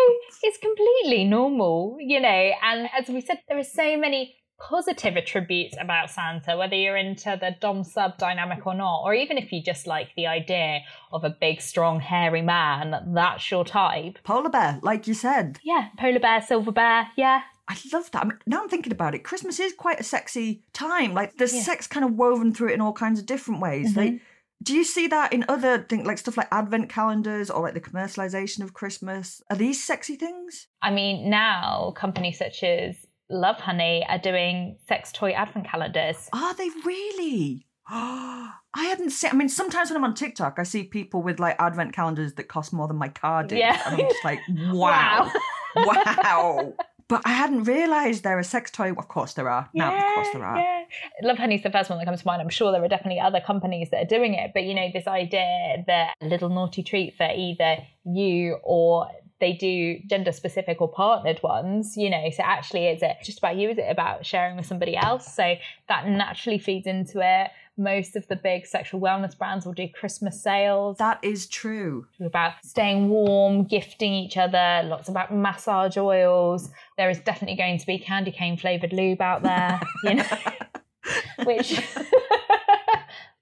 it's 0.43 0.59
completely 0.59 1.25
normal 1.25 1.97
you 1.99 2.21
know 2.21 2.51
and 2.63 2.89
as 2.99 3.09
we 3.09 3.23
said 3.23 3.39
there 3.49 3.59
are 3.59 3.65
so 3.65 3.97
many 3.97 4.37
positive 4.61 5.17
attributes 5.17 5.77
about 5.81 6.11
Santa, 6.11 6.57
whether 6.57 6.75
you're 6.75 6.97
into 6.97 7.37
the 7.41 7.57
Dom 7.61 7.85
sub 7.85 8.19
dynamic 8.19 8.67
or 8.67 8.75
not, 8.75 9.03
or 9.05 9.15
even 9.15 9.39
if 9.39 9.53
you 9.53 9.63
just 9.63 9.87
like 9.87 10.09
the 10.17 10.27
idea 10.27 10.81
of 11.13 11.25
a 11.25 11.31
big, 11.31 11.61
strong, 11.61 12.01
hairy 12.01 12.43
man, 12.43 13.13
that's 13.15 13.51
your 13.51 13.65
type. 13.65 14.19
Polar 14.25 14.51
bear, 14.51 14.81
like 14.83 15.07
you 15.07 15.15
said. 15.15 15.59
Yeah, 15.63 15.89
polar 15.99 16.21
bear, 16.21 16.43
silver 16.43 16.73
bear, 16.73 17.09
yeah. 17.17 17.43
I 17.69 17.77
love 17.93 18.11
that. 18.13 18.23
I 18.23 18.29
mean, 18.29 18.39
now 18.47 18.63
I'm 18.63 18.69
thinking 18.69 18.93
about 18.93 19.15
it. 19.15 19.25
Christmas 19.25 19.61
is 19.61 19.75
quite 19.75 20.01
a 20.01 20.05
sexy 20.05 20.63
time. 20.73 21.13
Like 21.13 21.37
there's 21.37 21.55
yeah. 21.55 21.63
sex 21.63 21.87
kind 21.87 22.05
of 22.05 22.15
woven 22.15 22.53
through 22.53 22.71
it 22.71 22.75
in 22.75 22.81
all 22.81 22.95
kinds 22.95 23.21
of 23.21 23.27
different 23.27 23.61
ways. 23.61 23.91
Mm-hmm. 23.91 23.99
Like, 23.99 24.21
do 24.63 24.75
you 24.75 24.85
see 24.85 25.07
that 25.09 25.35
in 25.35 25.45
other 25.49 25.83
things, 25.83 26.07
like 26.07 26.19
stuff 26.19 26.39
like 26.39 26.49
advent 26.51 26.89
calendars 26.89 27.51
or 27.51 27.63
like 27.63 27.75
the 27.75 27.81
commercialization 27.81 28.63
of 28.63 28.73
Christmas? 28.73 29.43
Are 29.51 29.57
these 29.57 29.85
sexy 29.85 30.17
things? 30.17 30.67
I 30.81 30.91
mean, 30.91 31.29
now 31.29 31.93
companies 31.95 32.39
such 32.39 32.63
as 32.63 33.07
Lovehoney 33.31 34.05
are 34.09 34.19
doing 34.19 34.79
sex 34.87 35.13
toy 35.13 35.33
advent 35.33 35.67
calendars. 35.67 36.29
Are 36.33 36.55
they 36.55 36.69
really? 36.85 37.67
I 37.91 38.53
hadn't 38.75 39.11
seen. 39.11 39.31
I 39.31 39.35
mean, 39.35 39.49
sometimes 39.49 39.91
when 39.91 39.97
I'm 39.97 40.05
on 40.05 40.15
TikTok, 40.15 40.59
I 40.59 40.63
see 40.63 40.85
people 40.85 41.23
with 41.23 41.41
like 41.41 41.57
advent 41.59 41.95
calendars 41.95 42.35
that 42.35 42.45
cost 42.45 42.73
more 42.73 42.87
than 42.87 42.97
my 42.97 43.09
car 43.09 43.45
did, 43.45 43.59
yeah. 43.59 43.81
and 43.87 44.01
I'm 44.01 44.09
just 44.09 44.25
like, 44.25 44.41
wow, 44.73 45.31
wow. 45.75 45.85
wow. 45.87 46.75
But 47.09 47.23
I 47.25 47.31
hadn't 47.31 47.65
realised 47.65 48.23
there 48.23 48.39
are 48.39 48.43
sex 48.43 48.71
toy. 48.71 48.93
Of 48.93 49.09
course 49.09 49.33
there 49.33 49.49
are. 49.49 49.71
Yeah, 49.73 49.89
now, 49.89 49.97
of 49.97 50.15
course 50.15 50.29
there 50.35 50.45
are. 50.45 50.59
Yeah. 50.59 50.85
Lovehoney's 51.25 51.63
the 51.63 51.71
first 51.71 51.89
one 51.89 51.99
that 51.99 52.05
comes 52.05 52.21
to 52.21 52.27
mind. 52.27 52.43
I'm 52.43 52.51
sure 52.51 52.71
there 52.71 52.85
are 52.85 52.89
definitely 52.89 53.21
other 53.21 53.41
companies 53.41 53.89
that 53.91 54.03
are 54.03 54.07
doing 54.07 54.35
it. 54.35 54.51
But 54.53 54.65
you 54.65 54.75
know, 54.75 54.89
this 54.93 55.07
idea 55.07 55.85
that 55.87 56.15
a 56.21 56.27
little 56.27 56.51
naughty 56.51 56.83
treat 56.83 57.17
for 57.17 57.27
either 57.35 57.79
you 58.05 58.59
or 58.63 59.09
they 59.41 59.53
do 59.53 59.99
gender 60.07 60.33
specific 60.33 60.81
or 60.81 60.89
partnered 60.89 61.43
ones, 61.43 61.97
you 61.97 62.11
know. 62.11 62.31
So 62.31 62.43
actually, 62.43 62.87
is 62.87 63.03
it 63.03 63.17
just 63.23 63.39
about 63.39 63.57
you? 63.57 63.71
Is 63.71 63.79
it 63.79 63.87
about 63.89 64.27
sharing 64.27 64.57
with 64.57 64.67
somebody 64.67 64.97
else? 64.97 65.33
So 65.35 65.55
that 65.89 66.09
naturally 66.09 66.59
feeds 66.59 66.87
into 66.87 67.21
it. 67.23 67.51
Most 67.77 68.17
of 68.17 68.27
the 68.27 68.35
big 68.35 68.67
sexual 68.67 69.01
wellness 69.01 69.39
brands 69.39 69.65
will 69.65 69.73
do 69.73 69.89
Christmas 69.89 70.43
sales. 70.43 70.99
That 70.99 71.21
is 71.23 71.47
true. 71.47 72.07
About 72.21 72.55
staying 72.65 73.09
warm, 73.09 73.65
gifting 73.65 74.13
each 74.13 74.37
other, 74.37 74.83
lots 74.85 75.09
about 75.09 75.33
massage 75.33 75.97
oils. 75.97 76.71
There 76.97 77.09
is 77.09 77.21
definitely 77.21 77.57
going 77.57 77.79
to 77.79 77.87
be 77.87 77.99
candy 77.99 78.33
cane 78.33 78.57
flavored 78.57 78.93
lube 78.93 79.21
out 79.21 79.45
there, 79.45 79.81
you 80.03 80.15
know, 80.15 80.27
which 81.45 81.81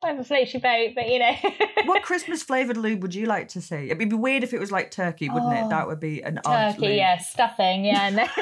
I 0.07 0.11
have 0.11 0.21
a 0.21 0.25
float 0.25 0.53
your 0.53 0.61
boat, 0.61 0.93
but 0.95 1.09
you 1.09 1.19
know. 1.19 1.35
what 1.85 2.03
Christmas 2.03 2.43
flavoured 2.43 2.77
lube 2.77 3.03
would 3.03 3.15
you 3.15 3.27
like 3.27 3.49
to 3.49 3.61
see? 3.61 3.91
It'd 3.91 3.99
be 3.99 4.07
weird 4.07 4.45
if 4.45 4.55
it 4.55 4.61
was 4.61 4.71
like 4.71 4.91
turkey, 4.91 5.29
wouldn't 5.29 5.53
oh, 5.53 5.67
it? 5.67 5.71
That 5.71 5.87
would 5.89 6.01
be 6.01 6.23
an 6.23 6.41
turkey, 6.45 6.97
yeah, 6.97 7.19
stuffing, 7.19 7.85
yeah. 7.85 8.11
No. 8.11 8.27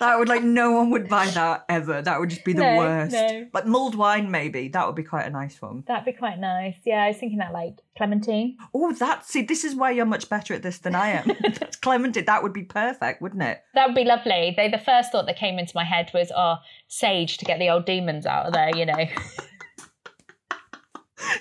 that 0.00 0.18
would 0.18 0.28
like 0.28 0.42
no 0.42 0.72
one 0.72 0.90
would 0.90 1.08
buy 1.08 1.26
that 1.26 1.64
ever. 1.68 2.02
That 2.02 2.20
would 2.20 2.30
just 2.30 2.44
be 2.44 2.52
the 2.52 2.62
no, 2.62 2.76
worst. 2.76 3.12
No. 3.12 3.46
Like 3.52 3.66
mulled 3.66 3.94
wine, 3.94 4.30
maybe 4.30 4.68
that 4.68 4.86
would 4.86 4.96
be 4.96 5.02
quite 5.02 5.26
a 5.26 5.30
nice 5.30 5.60
one. 5.60 5.84
That'd 5.86 6.04
be 6.04 6.12
quite 6.12 6.38
nice. 6.38 6.76
Yeah, 6.84 7.02
I 7.02 7.08
was 7.08 7.16
thinking 7.16 7.38
that 7.38 7.52
like 7.52 7.80
clementine. 7.96 8.56
Oh, 8.74 8.92
that 8.92 9.26
see, 9.26 9.42
this 9.42 9.64
is 9.64 9.74
why 9.74 9.90
you're 9.90 10.06
much 10.06 10.28
better 10.28 10.54
at 10.54 10.62
this 10.62 10.78
than 10.78 10.94
I 10.94 11.10
am. 11.10 11.30
clementine, 11.82 12.24
that 12.24 12.42
would 12.42 12.52
be 12.52 12.64
perfect, 12.64 13.22
wouldn't 13.22 13.42
it? 13.42 13.62
That 13.74 13.86
would 13.86 13.94
be 13.94 14.04
lovely. 14.04 14.54
They, 14.56 14.68
the 14.68 14.78
first 14.78 15.12
thought 15.12 15.26
that 15.26 15.36
came 15.36 15.58
into 15.58 15.72
my 15.74 15.84
head 15.84 16.10
was, 16.14 16.32
oh, 16.34 16.56
sage 16.88 17.38
to 17.38 17.44
get 17.44 17.58
the 17.58 17.70
old 17.70 17.86
demons 17.86 18.26
out 18.26 18.46
of 18.46 18.52
there, 18.52 18.74
you 18.76 18.86
know. 18.86 18.94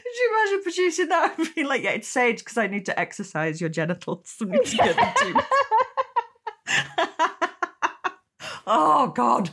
Could 0.04 0.16
you 0.16 0.32
imagine 0.38 0.64
producing 0.64 1.10
that 1.10 1.38
and 1.40 1.56
being 1.56 1.68
like, 1.68 1.84
yeah, 1.84 1.92
it's 1.92 2.08
sage 2.08 2.40
because 2.40 2.58
I 2.58 2.68
need 2.68 2.86
to 2.86 3.00
exercise 3.00 3.60
your 3.60 3.70
genitals. 3.70 4.36
I 4.42 4.46
need 4.46 4.66
to 4.66 4.78
get 4.78 4.96
the 4.96 5.44
oh 8.68 9.08
God, 9.08 9.50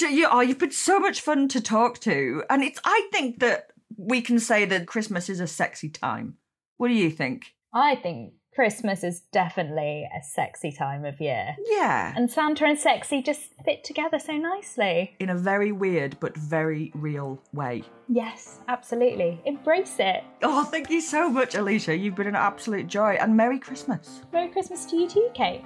you, 0.00 0.28
oh, 0.30 0.40
you've 0.40 0.58
been 0.58 0.70
so 0.70 0.98
much 0.98 1.20
fun 1.20 1.48
to 1.48 1.60
talk 1.60 1.98
to, 2.00 2.42
and 2.48 2.62
it's. 2.62 2.80
I 2.84 3.08
think 3.12 3.40
that 3.40 3.70
we 3.96 4.20
can 4.20 4.38
say 4.38 4.64
that 4.64 4.86
Christmas 4.86 5.28
is 5.28 5.40
a 5.40 5.46
sexy 5.46 5.88
time. 5.88 6.36
What 6.76 6.88
do 6.88 6.94
you 6.94 7.10
think? 7.10 7.54
I 7.74 7.96
think 7.96 8.32
Christmas 8.58 9.04
is 9.04 9.20
definitely 9.32 10.08
a 10.12 10.20
sexy 10.20 10.72
time 10.72 11.04
of 11.04 11.20
year. 11.20 11.54
Yeah. 11.66 12.12
And 12.16 12.28
Santa 12.28 12.64
and 12.64 12.76
sexy 12.76 13.22
just 13.22 13.50
fit 13.64 13.84
together 13.84 14.18
so 14.18 14.32
nicely. 14.36 15.14
In 15.20 15.30
a 15.30 15.36
very 15.36 15.70
weird 15.70 16.16
but 16.18 16.36
very 16.36 16.90
real 16.96 17.40
way. 17.52 17.84
Yes, 18.08 18.58
absolutely. 18.66 19.40
Embrace 19.44 19.96
it. 20.00 20.24
Oh, 20.42 20.64
thank 20.64 20.90
you 20.90 21.00
so 21.00 21.28
much, 21.28 21.54
Elesha. 21.54 21.96
You've 21.96 22.16
been 22.16 22.26
an 22.26 22.34
absolute 22.34 22.88
joy. 22.88 23.16
And 23.20 23.36
Merry 23.36 23.60
Christmas. 23.60 24.22
Merry 24.32 24.48
Christmas 24.48 24.86
to 24.86 24.96
you 24.96 25.08
too, 25.08 25.30
Kate. 25.34 25.64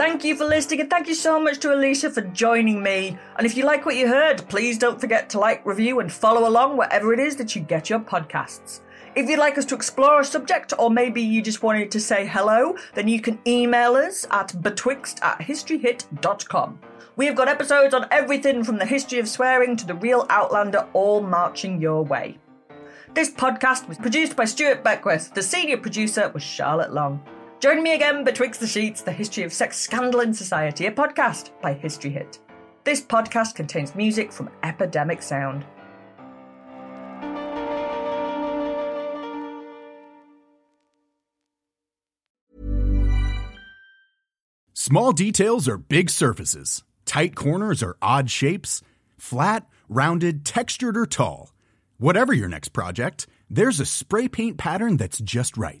Thank 0.00 0.24
you 0.24 0.34
for 0.34 0.46
listening 0.46 0.80
and 0.80 0.88
thank 0.88 1.08
you 1.08 1.14
so 1.14 1.38
much 1.38 1.58
to 1.58 1.68
Elesha 1.68 2.10
for 2.10 2.22
joining 2.22 2.82
me. 2.82 3.18
And 3.36 3.46
if 3.46 3.54
you 3.54 3.66
like 3.66 3.84
what 3.84 3.96
you 3.96 4.08
heard, 4.08 4.48
please 4.48 4.78
don't 4.78 4.98
forget 4.98 5.28
to 5.28 5.38
like, 5.38 5.66
review, 5.66 6.00
and 6.00 6.10
follow 6.10 6.48
along 6.48 6.78
wherever 6.78 7.12
it 7.12 7.20
is 7.20 7.36
that 7.36 7.54
you 7.54 7.60
get 7.60 7.90
your 7.90 8.00
podcasts. 8.00 8.80
If 9.14 9.28
you'd 9.28 9.38
like 9.38 9.58
us 9.58 9.66
to 9.66 9.74
explore 9.74 10.20
a 10.20 10.24
subject, 10.24 10.72
or 10.78 10.88
maybe 10.88 11.20
you 11.20 11.42
just 11.42 11.62
wanted 11.62 11.90
to 11.90 12.00
say 12.00 12.26
hello, 12.26 12.78
then 12.94 13.08
you 13.08 13.20
can 13.20 13.40
email 13.46 13.94
us 13.94 14.26
at 14.30 14.54
betwixt 14.62 15.20
at 15.22 15.38
historyhit.com. 15.40 16.78
We 17.16 17.26
have 17.26 17.36
got 17.36 17.48
episodes 17.48 17.92
on 17.92 18.06
everything 18.10 18.64
from 18.64 18.78
the 18.78 18.86
history 18.86 19.18
of 19.18 19.28
swearing 19.28 19.76
to 19.76 19.86
the 19.86 19.96
real 19.96 20.24
Outlander, 20.30 20.88
all 20.94 21.20
marching 21.20 21.78
your 21.78 22.02
way. 22.06 22.38
This 23.12 23.30
podcast 23.30 23.86
was 23.86 23.98
produced 23.98 24.34
by 24.34 24.46
Stuart 24.46 24.82
Beckwith. 24.82 25.34
The 25.34 25.42
senior 25.42 25.76
producer 25.76 26.30
was 26.30 26.42
Charlotte 26.42 26.94
Long. 26.94 27.22
Join 27.60 27.82
me 27.82 27.92
again 27.92 28.24
betwixt 28.24 28.58
the 28.58 28.66
sheets, 28.66 29.02
the 29.02 29.12
history 29.12 29.44
of 29.44 29.52
sex 29.52 29.76
scandal 29.76 30.20
in 30.20 30.32
society, 30.32 30.86
a 30.86 30.90
podcast 30.90 31.50
by 31.60 31.74
History 31.74 32.10
Hit. 32.10 32.38
This 32.84 33.02
podcast 33.02 33.54
contains 33.54 33.94
music 33.94 34.32
from 34.32 34.48
Epidemic 34.62 35.20
Sound. 35.20 35.66
Small 44.72 45.12
details 45.12 45.68
are 45.68 45.76
big 45.76 46.08
surfaces. 46.08 46.82
Tight 47.04 47.36
corners 47.36 47.82
are 47.82 47.98
odd 48.00 48.30
shapes. 48.30 48.80
Flat, 49.18 49.66
rounded, 49.90 50.46
textured, 50.46 50.96
or 50.96 51.04
tall. 51.04 51.52
Whatever 51.98 52.32
your 52.32 52.48
next 52.48 52.70
project, 52.70 53.26
there's 53.50 53.80
a 53.80 53.84
spray 53.84 54.28
paint 54.28 54.56
pattern 54.56 54.96
that's 54.96 55.18
just 55.18 55.58
right. 55.58 55.80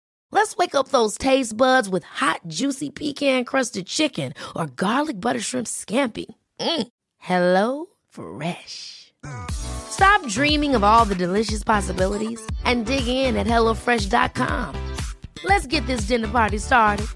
Let's 0.31 0.55
wake 0.55 0.75
up 0.75 0.89
those 0.89 1.17
taste 1.17 1.55
buds 1.55 1.89
with 1.89 2.03
hot, 2.03 2.41
juicy 2.47 2.89
pecan 2.89 3.45
crusted 3.45 3.85
chicken 3.85 4.33
or 4.55 4.65
garlic 4.65 5.19
butter 5.19 5.41
shrimp 5.41 5.67
scampi. 5.67 6.25
Mm. 6.59 6.87
Hello 7.17 7.87
Fresh. 8.09 9.13
Stop 9.51 10.25
dreaming 10.27 10.73
of 10.73 10.83
all 10.83 11.05
the 11.05 11.15
delicious 11.15 11.63
possibilities 11.63 12.41
and 12.65 12.85
dig 12.85 13.07
in 13.07 13.35
at 13.35 13.45
HelloFresh.com. 13.45 14.75
Let's 15.43 15.67
get 15.67 15.85
this 15.85 16.07
dinner 16.07 16.27
party 16.27 16.57
started. 16.57 17.07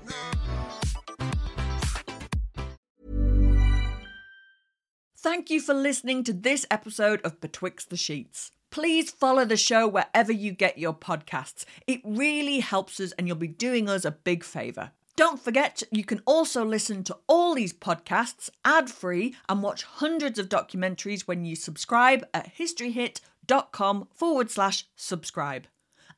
Thank 5.17 5.49
you 5.49 5.59
for 5.59 5.73
listening 5.73 6.23
to 6.25 6.33
this 6.33 6.67
episode 6.69 7.19
of 7.23 7.39
Betwixt 7.41 7.89
the 7.89 7.97
Sheets. 7.97 8.51
Please 8.75 9.09
follow 9.09 9.45
the 9.45 9.55
show 9.55 9.87
wherever 9.87 10.33
you 10.33 10.51
get 10.51 10.77
your 10.77 10.93
podcasts. 10.93 11.63
It 11.87 12.01
really 12.03 12.59
helps 12.59 12.99
us 12.99 13.13
and 13.13 13.25
you'll 13.25 13.37
be 13.37 13.47
doing 13.47 13.87
us 13.87 14.03
a 14.03 14.11
big 14.11 14.43
favour. 14.43 14.91
Don't 15.15 15.41
forget, 15.41 15.81
you 15.91 16.03
can 16.03 16.21
also 16.25 16.65
listen 16.65 17.01
to 17.05 17.17
all 17.25 17.55
these 17.55 17.71
podcasts 17.71 18.49
ad 18.65 18.89
free 18.89 19.33
and 19.47 19.63
watch 19.63 19.83
hundreds 19.83 20.37
of 20.37 20.49
documentaries 20.49 21.21
when 21.21 21.45
you 21.45 21.55
subscribe 21.55 22.27
at 22.33 22.53
historyhit.com 22.53 24.09
forward 24.13 24.51
slash 24.51 24.83
subscribe. 24.97 25.67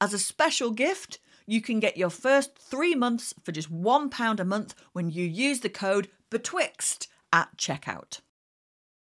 As 0.02 0.12
a 0.12 0.18
special 0.18 0.72
gift, 0.72 1.20
you 1.46 1.62
can 1.62 1.80
get 1.80 1.96
your 1.96 2.10
first 2.10 2.58
three 2.58 2.96
months 2.96 3.36
for 3.44 3.52
just 3.52 3.72
£1 3.72 4.40
a 4.40 4.44
month 4.44 4.74
when 4.94 5.12
you 5.12 5.26
use 5.26 5.60
the 5.60 5.70
code 5.70 6.08
BETWIXT 6.32 7.06
at 7.32 7.56
checkout. 7.56 8.22